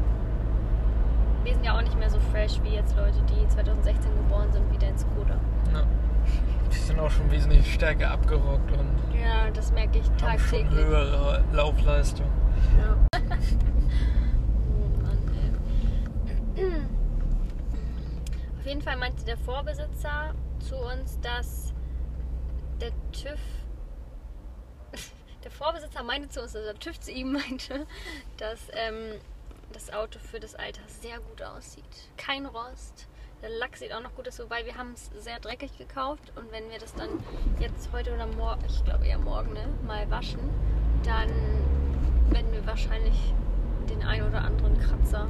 Wir 1.47 1.53
sind 1.53 1.63
ja 1.63 1.77
auch 1.77 1.81
nicht 1.81 1.97
mehr 1.97 2.09
so 2.09 2.19
fresh 2.19 2.61
wie 2.63 2.75
jetzt 2.75 2.93
Leute, 2.97 3.21
die 3.29 3.47
2016 3.47 4.13
geboren 4.17 4.51
sind, 4.51 4.69
wie 4.69 4.77
dein 4.77 4.97
Skoda. 4.97 5.39
Ja. 5.73 5.87
Die 6.69 6.75
sind 6.77 6.99
auch 6.99 7.09
schon 7.09 7.31
wesentlich 7.31 7.73
stärker 7.73 8.11
abgerockt 8.11 8.69
und 8.73 8.97
Ja, 9.17 9.49
das 9.51 9.71
merke 9.71 9.99
ich 9.99 10.03
haben 10.07 10.19
schon 10.19 10.27
tagtäglich. 10.27 10.73
höhere 10.77 11.45
Laufleistung. 11.53 12.25
Ja. 12.77 12.97
oh 14.73 15.01
Mann, 15.01 15.17
ey. 16.57 16.63
Auf 18.59 18.65
jeden 18.65 18.81
Fall 18.81 18.97
meinte 18.97 19.23
der 19.23 19.37
Vorbesitzer 19.37 20.33
zu 20.59 20.75
uns, 20.75 21.17
dass 21.21 21.73
der 22.81 22.91
TÜV. 23.13 23.39
Der 25.45 25.51
Vorbesitzer 25.51 26.03
meinte 26.03 26.27
zu 26.27 26.41
uns, 26.41 26.51
dass 26.51 26.63
der 26.65 26.75
TÜV 26.75 26.99
zu 26.99 27.09
ihm 27.09 27.31
meinte, 27.31 27.87
dass 28.35 28.67
ähm, 28.73 29.13
das 29.73 29.91
Auto 29.91 30.19
für 30.19 30.39
das 30.39 30.55
Alter 30.55 30.81
sehr 30.87 31.19
gut 31.19 31.41
aussieht. 31.41 31.83
Kein 32.17 32.45
Rost. 32.45 33.07
Der 33.41 33.49
Lack 33.49 33.77
sieht 33.77 33.93
auch 33.93 34.01
noch 34.01 34.15
gut 34.15 34.27
aus, 34.27 34.39
wobei 34.39 34.65
wir 34.65 34.77
haben 34.77 34.93
es 34.93 35.11
sehr 35.23 35.39
dreckig 35.39 35.77
gekauft 35.77 36.33
und 36.35 36.51
wenn 36.51 36.69
wir 36.71 36.79
das 36.79 36.95
dann 36.95 37.09
jetzt 37.59 37.89
heute 37.93 38.13
oder 38.13 38.25
morgen, 38.25 38.63
ich 38.67 38.83
glaube 38.83 39.05
eher 39.05 39.19
morgen, 39.19 39.53
ne, 39.53 39.67
mal 39.85 40.09
waschen, 40.09 40.39
dann 41.03 41.29
werden 42.31 42.51
wir 42.51 42.65
wahrscheinlich 42.65 43.33
den 43.89 44.01
ein 44.01 44.23
oder 44.23 44.41
anderen 44.41 44.79
Kratzer 44.79 45.27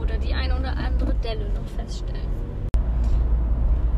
oder 0.00 0.16
die 0.18 0.32
ein 0.32 0.52
oder 0.52 0.76
andere 0.76 1.14
Delle 1.14 1.48
noch 1.50 1.66
feststellen. 1.76 2.40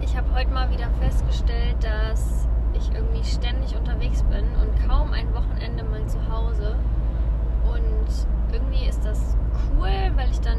Ich 0.01 0.17
habe 0.17 0.33
heute 0.35 0.51
mal 0.51 0.71
wieder 0.71 0.89
festgestellt, 1.01 1.77
dass 1.83 2.49
ich 2.75 2.91
irgendwie 2.95 3.25
ständig 3.25 3.77
unterwegs 3.77 4.23
bin 4.25 4.45
und 4.57 4.89
kaum 4.89 5.13
ein 5.13 5.33
Wochenende 5.35 5.85
mal 5.85 6.07
zu 6.07 6.19
Hause. 6.31 6.77
Und 7.65 8.53
irgendwie 8.53 8.87
ist 8.89 9.05
das 9.05 9.37
cool, 9.71 10.13
weil 10.17 10.31
ich 10.31 10.41
dann 10.41 10.59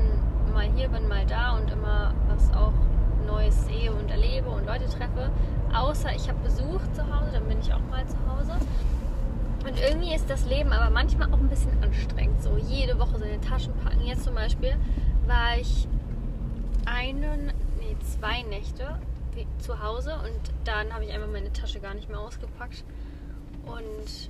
mal 0.54 0.70
hier 0.76 0.90
bin, 0.90 1.08
mal 1.08 1.26
da 1.26 1.58
und 1.58 1.70
immer 1.72 2.14
was 2.28 2.52
auch 2.54 2.74
Neues 3.26 3.66
sehe 3.66 3.92
und 3.92 4.10
erlebe 4.10 4.50
und 4.50 4.66
Leute 4.66 4.86
treffe. 4.86 5.32
Außer 5.74 6.14
ich 6.16 6.28
habe 6.30 6.40
Besuch 6.44 6.82
zu 6.94 7.04
Hause, 7.04 7.32
dann 7.34 7.48
bin 7.48 7.60
ich 7.60 7.74
auch 7.74 7.82
mal 7.90 8.06
zu 8.06 8.18
Hause. 8.30 8.54
Und 9.66 9.80
irgendwie 9.80 10.14
ist 10.14 10.30
das 10.30 10.46
Leben 10.46 10.74
aber 10.74 10.90
manchmal 10.90 11.32
auch 11.34 11.40
ein 11.40 11.48
bisschen 11.48 11.72
anstrengend. 11.82 12.44
So 12.44 12.58
jede 12.58 13.00
Woche 13.00 13.18
seine 13.18 13.40
Taschen 13.42 13.74
packen. 13.84 14.02
Jetzt 14.02 14.26
zum 14.26 14.36
Beispiel 14.36 14.76
war 15.26 15.58
ich 15.58 15.88
einen, 16.86 17.54
nee, 17.80 17.96
zwei 18.04 18.44
Nächte 18.44 19.00
zu 19.60 19.82
Hause 19.82 20.14
und 20.14 20.54
dann 20.66 20.94
habe 20.94 21.06
ich 21.06 21.12
einfach 21.12 21.30
meine 21.32 21.52
Tasche 21.54 21.80
gar 21.80 21.94
nicht 21.94 22.10
mehr 22.10 22.20
ausgepackt. 22.20 22.84
Und 23.66 24.30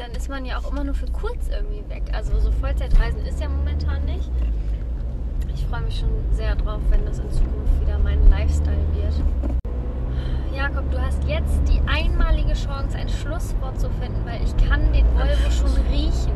dann 0.00 0.12
ist 0.12 0.28
man 0.30 0.44
ja 0.46 0.58
auch 0.58 0.70
immer 0.72 0.82
nur 0.84 0.94
für 0.94 1.06
kurz 1.10 1.48
irgendwie 1.48 1.84
weg. 1.88 2.02
Also 2.12 2.38
so 2.40 2.50
Vollzeitreisen 2.52 3.24
ist 3.26 3.40
ja 3.40 3.48
momentan 3.48 4.04
nicht. 4.06 4.30
Ich 5.54 5.66
freue 5.66 5.82
mich 5.82 5.98
schon 6.00 6.08
sehr 6.32 6.56
drauf, 6.56 6.80
wenn 6.90 7.04
das 7.04 7.18
in 7.18 7.30
Zukunft 7.30 7.80
wieder 7.82 7.98
mein 7.98 8.28
Lifestyle 8.30 8.78
wird. 8.94 9.12
Jakob, 10.56 10.90
du 10.90 10.98
hast 11.00 11.22
jetzt 11.24 11.60
die 11.68 11.80
einmalige 11.86 12.54
Chance, 12.54 12.96
ein 12.98 13.08
Schlusswort 13.08 13.78
zu 13.78 13.88
finden, 14.00 14.24
weil 14.24 14.40
ich 14.42 14.56
kann 14.68 14.92
den 14.92 15.06
Volvo 15.14 15.50
schon 15.50 15.70
riechen. 15.92 16.32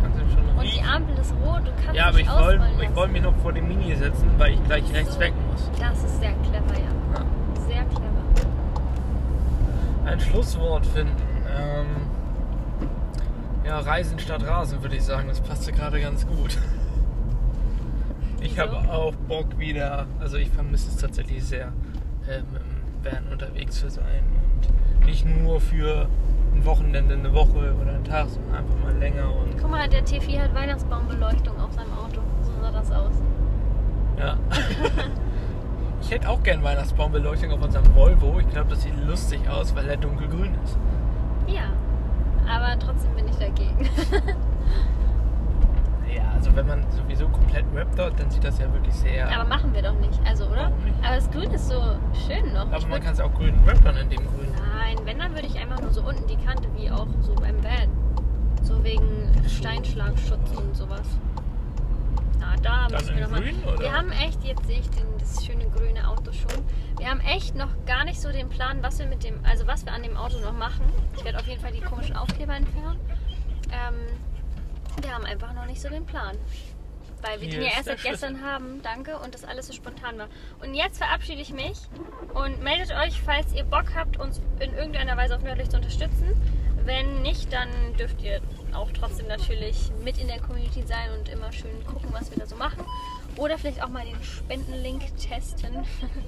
Kannst 0.00 0.20
du 0.20 0.28
schon 0.32 0.48
Und 0.56 0.62
die 0.62 0.68
riechen. 0.68 0.86
Ampel 0.88 1.18
ist 1.18 1.34
rot, 1.44 1.60
du 1.66 1.70
kannst 1.82 1.94
Ja, 1.94 2.06
aber 2.08 2.18
ich 2.20 2.28
wollte 2.30 2.94
wollt 2.94 3.12
mich 3.12 3.22
noch 3.22 3.34
vor 3.38 3.52
dem 3.52 3.68
Mini 3.68 3.94
setzen, 3.96 4.30
weil 4.38 4.52
ich 4.52 4.64
gleich 4.64 4.84
rechts 4.92 5.14
So. 5.14 5.20
weg 5.20 5.32
muss. 5.50 5.70
Das 5.80 6.04
ist 6.04 6.20
sehr 6.20 6.32
clever, 6.34 6.78
ja. 6.78 6.92
Ja. 7.14 7.24
Sehr 7.66 7.84
clever. 7.84 8.10
Ein 10.06 10.20
Schlusswort 10.20 10.86
finden. 10.86 11.12
Ähm, 11.58 11.86
ja, 13.64 13.78
Reisen 13.78 14.18
statt 14.18 14.44
Rasen 14.46 14.82
würde 14.82 14.96
ich 14.96 15.04
sagen, 15.04 15.28
das 15.28 15.40
passte 15.40 15.72
gerade 15.72 16.00
ganz 16.00 16.26
gut. 16.26 16.58
Ich 18.40 18.58
habe 18.58 18.76
auch 18.90 19.14
Bock 19.28 19.58
wieder, 19.58 20.06
also 20.18 20.36
ich 20.36 20.50
vermisse 20.50 20.88
es 20.90 20.96
tatsächlich 20.96 21.44
sehr, 21.44 21.72
äh, 22.28 22.40
mit 22.52 22.60
dem 22.60 23.04
Van 23.04 23.32
unterwegs 23.32 23.78
zu 23.80 23.88
sein 23.88 24.24
und 24.44 25.06
nicht 25.06 25.24
nur 25.24 25.60
für 25.60 26.08
ein 26.52 26.64
Wochenende, 26.64 27.14
eine 27.14 27.32
Woche 27.32 27.74
oder 27.80 27.92
einen 27.92 28.04
Tag, 28.04 28.28
sondern 28.28 28.56
einfach 28.56 28.74
mal 28.82 28.96
länger 28.98 29.32
und 29.34 29.56
Guck 29.60 29.70
mal, 29.70 29.88
der 29.88 30.04
T4 30.04 30.40
hat 30.40 30.54
Weihnachtsbaumbeleuchtung 30.54 31.58
auf 31.60 31.72
seinem 31.72 31.92
Auto. 31.92 32.20
So 32.42 32.50
sah 32.60 32.70
das 32.72 32.90
aus. 32.90 33.14
ja. 34.18 34.36
ich 36.02 36.10
hätte 36.10 36.28
auch 36.28 36.42
gern 36.42 36.62
Weihnachtsbaumbeleuchtung 36.64 37.52
auf 37.52 37.62
unserem 37.62 37.94
Volvo. 37.94 38.40
Ich 38.40 38.48
glaube, 38.50 38.70
das 38.70 38.82
sieht 38.82 38.96
lustig 39.06 39.48
aus, 39.48 39.74
weil 39.76 39.88
er 39.88 39.96
dunkelgrün 39.96 40.52
ist. 40.64 40.76
Ja, 41.46 41.72
aber 42.48 42.78
trotzdem 42.78 43.14
bin 43.14 43.28
ich 43.28 43.36
dagegen. 43.36 43.88
Ja, 46.14 46.30
also 46.34 46.54
wenn 46.54 46.66
man 46.66 46.84
sowieso 46.90 47.26
komplett 47.28 47.64
rappt, 47.74 47.98
dann 47.98 48.30
sieht 48.30 48.44
das 48.44 48.58
ja 48.58 48.70
wirklich 48.70 48.94
sehr. 48.94 49.30
aber 49.34 49.48
machen 49.48 49.72
wir 49.72 49.80
doch 49.80 49.98
nicht, 49.98 50.20
also, 50.26 50.44
oder? 50.46 50.68
Nicht? 50.84 50.98
Aber 51.02 51.14
das 51.14 51.30
Grün 51.30 51.50
ist 51.52 51.68
so 51.68 51.80
schön 52.26 52.52
noch. 52.52 52.66
Aber 52.66 52.76
Ich 52.76 52.86
man 52.86 53.00
kann 53.00 53.14
es 53.14 53.20
auch 53.20 53.32
grün 53.32 53.54
rappern 53.66 53.96
in 53.96 54.10
dem 54.10 54.18
Grün. 54.18 54.48
Nein, 54.76 54.98
wenn, 55.04 55.18
dann 55.18 55.32
würde 55.34 55.46
ich 55.46 55.58
einfach 55.58 55.80
nur 55.80 55.90
so 55.90 56.02
unten 56.02 56.26
die 56.26 56.36
Kante, 56.36 56.68
wie 56.76 56.90
auch 56.90 57.06
so 57.22 57.34
beim 57.34 57.62
Van. 57.64 57.88
So 58.62 58.84
wegen 58.84 59.30
Steinschlagschutz 59.48 60.50
und 60.54 60.76
sowas. 60.76 61.06
Da 62.62 62.86
Dann 62.88 62.92
müssen 62.92 63.16
wir 63.16 63.16
in 63.16 63.22
noch 63.22 63.30
mal. 63.30 63.40
grün, 63.40 63.64
oder? 63.64 63.78
Wir 63.80 63.92
haben 63.92 64.10
echt, 64.12 64.44
jetzt 64.44 64.66
sehe 64.66 64.78
ich 64.80 64.90
den, 64.90 65.06
das 65.18 65.44
schöne 65.44 65.68
grüne 65.70 66.08
Auto 66.08 66.32
schon. 66.32 66.64
Wir 66.98 67.08
haben 67.08 67.20
echt 67.20 67.54
noch 67.54 67.70
gar 67.86 68.04
nicht 68.04 68.20
so 68.20 68.30
den 68.30 68.48
Plan, 68.48 68.82
was 68.82 68.98
wir 68.98 69.06
mit 69.06 69.24
dem, 69.24 69.44
also 69.44 69.66
was 69.66 69.84
wir 69.84 69.92
an 69.92 70.02
dem 70.02 70.16
Auto 70.16 70.38
noch 70.38 70.52
machen. 70.52 70.84
Ich 71.16 71.24
werde 71.24 71.38
auf 71.38 71.46
jeden 71.46 71.60
Fall 71.60 71.72
die 71.72 71.80
komischen 71.80 72.16
Aufkleber 72.16 72.54
entfernen. 72.54 73.00
Ähm, 73.72 73.96
wir 75.00 75.14
haben 75.14 75.24
einfach 75.24 75.52
noch 75.54 75.66
nicht 75.66 75.80
so 75.80 75.88
den 75.88 76.04
Plan. 76.06 76.36
Weil 77.22 77.40
wir 77.40 77.48
Hier 77.48 77.60
den 77.60 77.66
ja 77.68 77.72
erst 77.76 77.84
seit 77.84 78.02
gestern 78.02 78.42
haben, 78.42 78.82
danke, 78.82 79.16
und 79.18 79.32
das 79.32 79.44
alles 79.44 79.68
so 79.68 79.72
spontan 79.72 80.18
war. 80.18 80.28
Und 80.60 80.74
jetzt 80.74 80.98
verabschiede 80.98 81.40
ich 81.40 81.52
mich 81.52 81.78
und 82.34 82.62
meldet 82.62 82.90
euch, 82.96 83.22
falls 83.22 83.52
ihr 83.52 83.62
Bock 83.62 83.94
habt, 83.94 84.18
uns 84.18 84.40
in 84.58 84.74
irgendeiner 84.74 85.16
Weise 85.16 85.36
auf 85.36 85.42
Nördlich 85.42 85.70
zu 85.70 85.76
unterstützen. 85.76 86.32
Wenn 86.84 87.22
nicht, 87.22 87.52
dann 87.52 87.68
dürft 87.96 88.20
ihr 88.22 88.40
auch 88.74 88.90
trotzdem 88.92 89.26
natürlich 89.28 89.90
mit 90.04 90.18
in 90.18 90.28
der 90.28 90.40
Community 90.40 90.82
sein 90.82 91.10
und 91.18 91.28
immer 91.28 91.52
schön 91.52 91.84
gucken, 91.86 92.08
was 92.12 92.30
wir 92.30 92.38
da 92.38 92.46
so 92.46 92.56
machen. 92.56 92.84
Oder 93.36 93.58
vielleicht 93.58 93.82
auch 93.82 93.88
mal 93.88 94.04
den 94.04 94.22
Spendenlink 94.22 95.16
testen. 95.18 95.84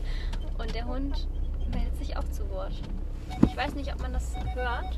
Und 0.58 0.74
der 0.74 0.84
Hund 0.86 1.26
meldet 1.72 1.96
sich 1.98 2.16
auch 2.16 2.24
zu 2.30 2.48
Wort. 2.50 2.72
Ich 3.46 3.56
weiß 3.56 3.74
nicht, 3.74 3.92
ob 3.92 4.00
man 4.00 4.12
das 4.12 4.34
hört. 4.54 4.96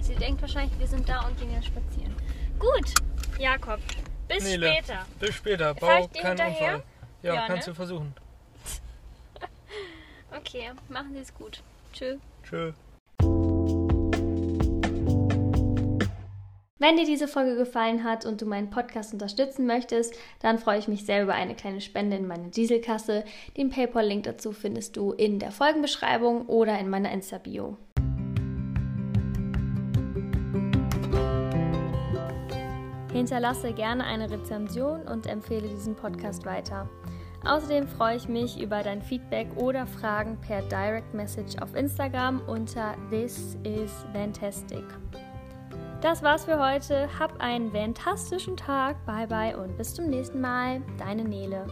Sie 0.00 0.14
denkt 0.16 0.40
wahrscheinlich, 0.42 0.76
wir 0.78 0.86
sind 0.86 1.08
da 1.08 1.20
und 1.26 1.38
gehen 1.38 1.52
jetzt 1.52 1.66
spazieren. 1.66 2.14
Gut, 2.58 2.94
Jakob, 3.38 3.78
bis 4.26 4.42
Nele, 4.42 4.72
später. 4.72 5.06
Bis 5.20 5.34
später. 5.34 5.74
Bau 5.74 6.08
keinen 6.08 6.26
hinterher? 6.28 6.74
Unfall. 6.76 6.82
Ja, 7.22 7.34
Ja, 7.34 7.46
kannst 7.46 7.66
ne? 7.68 7.72
du 7.72 7.76
versuchen. 7.76 8.14
Okay, 10.36 10.70
machen 10.88 11.14
Sie 11.14 11.20
es 11.20 11.32
gut. 11.32 11.62
Tschö. 11.92 12.18
Tschö. 12.44 12.72
Wenn 16.80 16.96
dir 16.96 17.04
diese 17.04 17.26
Folge 17.26 17.56
gefallen 17.56 18.04
hat 18.04 18.24
und 18.24 18.40
du 18.40 18.46
meinen 18.46 18.70
Podcast 18.70 19.12
unterstützen 19.12 19.66
möchtest, 19.66 20.14
dann 20.38 20.58
freue 20.58 20.78
ich 20.78 20.86
mich 20.86 21.04
sehr 21.04 21.24
über 21.24 21.34
eine 21.34 21.56
kleine 21.56 21.80
Spende 21.80 22.16
in 22.16 22.28
meine 22.28 22.50
Dieselkasse. 22.50 23.24
Den 23.56 23.70
PayPal-Link 23.70 24.22
dazu 24.22 24.52
findest 24.52 24.96
du 24.96 25.10
in 25.10 25.40
der 25.40 25.50
Folgenbeschreibung 25.50 26.46
oder 26.46 26.78
in 26.78 26.88
meiner 26.88 27.10
Insta-Bio. 27.10 27.76
Hinterlasse 33.12 33.72
gerne 33.72 34.04
eine 34.04 34.30
Rezension 34.30 35.02
und 35.02 35.26
empfehle 35.26 35.66
diesen 35.66 35.96
Podcast 35.96 36.46
weiter. 36.46 36.88
Außerdem 37.44 37.88
freue 37.88 38.16
ich 38.16 38.28
mich 38.28 38.60
über 38.60 38.84
dein 38.84 39.02
Feedback 39.02 39.48
oder 39.56 39.84
Fragen 39.84 40.38
per 40.40 40.62
Direct 40.62 41.12
Message 41.12 41.60
auf 41.60 41.74
Instagram 41.74 42.40
unter 42.46 42.94
This 43.10 43.56
is 43.64 43.90
Fantastic. 44.12 44.84
Das 46.00 46.22
war's 46.22 46.44
für 46.44 46.60
heute. 46.60 47.08
Hab 47.18 47.40
einen 47.40 47.72
fantastischen 47.72 48.56
Tag. 48.56 49.04
Bye 49.04 49.26
bye 49.26 49.56
und 49.56 49.76
bis 49.76 49.94
zum 49.94 50.08
nächsten 50.08 50.40
Mal. 50.40 50.80
Deine 50.96 51.24
Nele. 51.24 51.66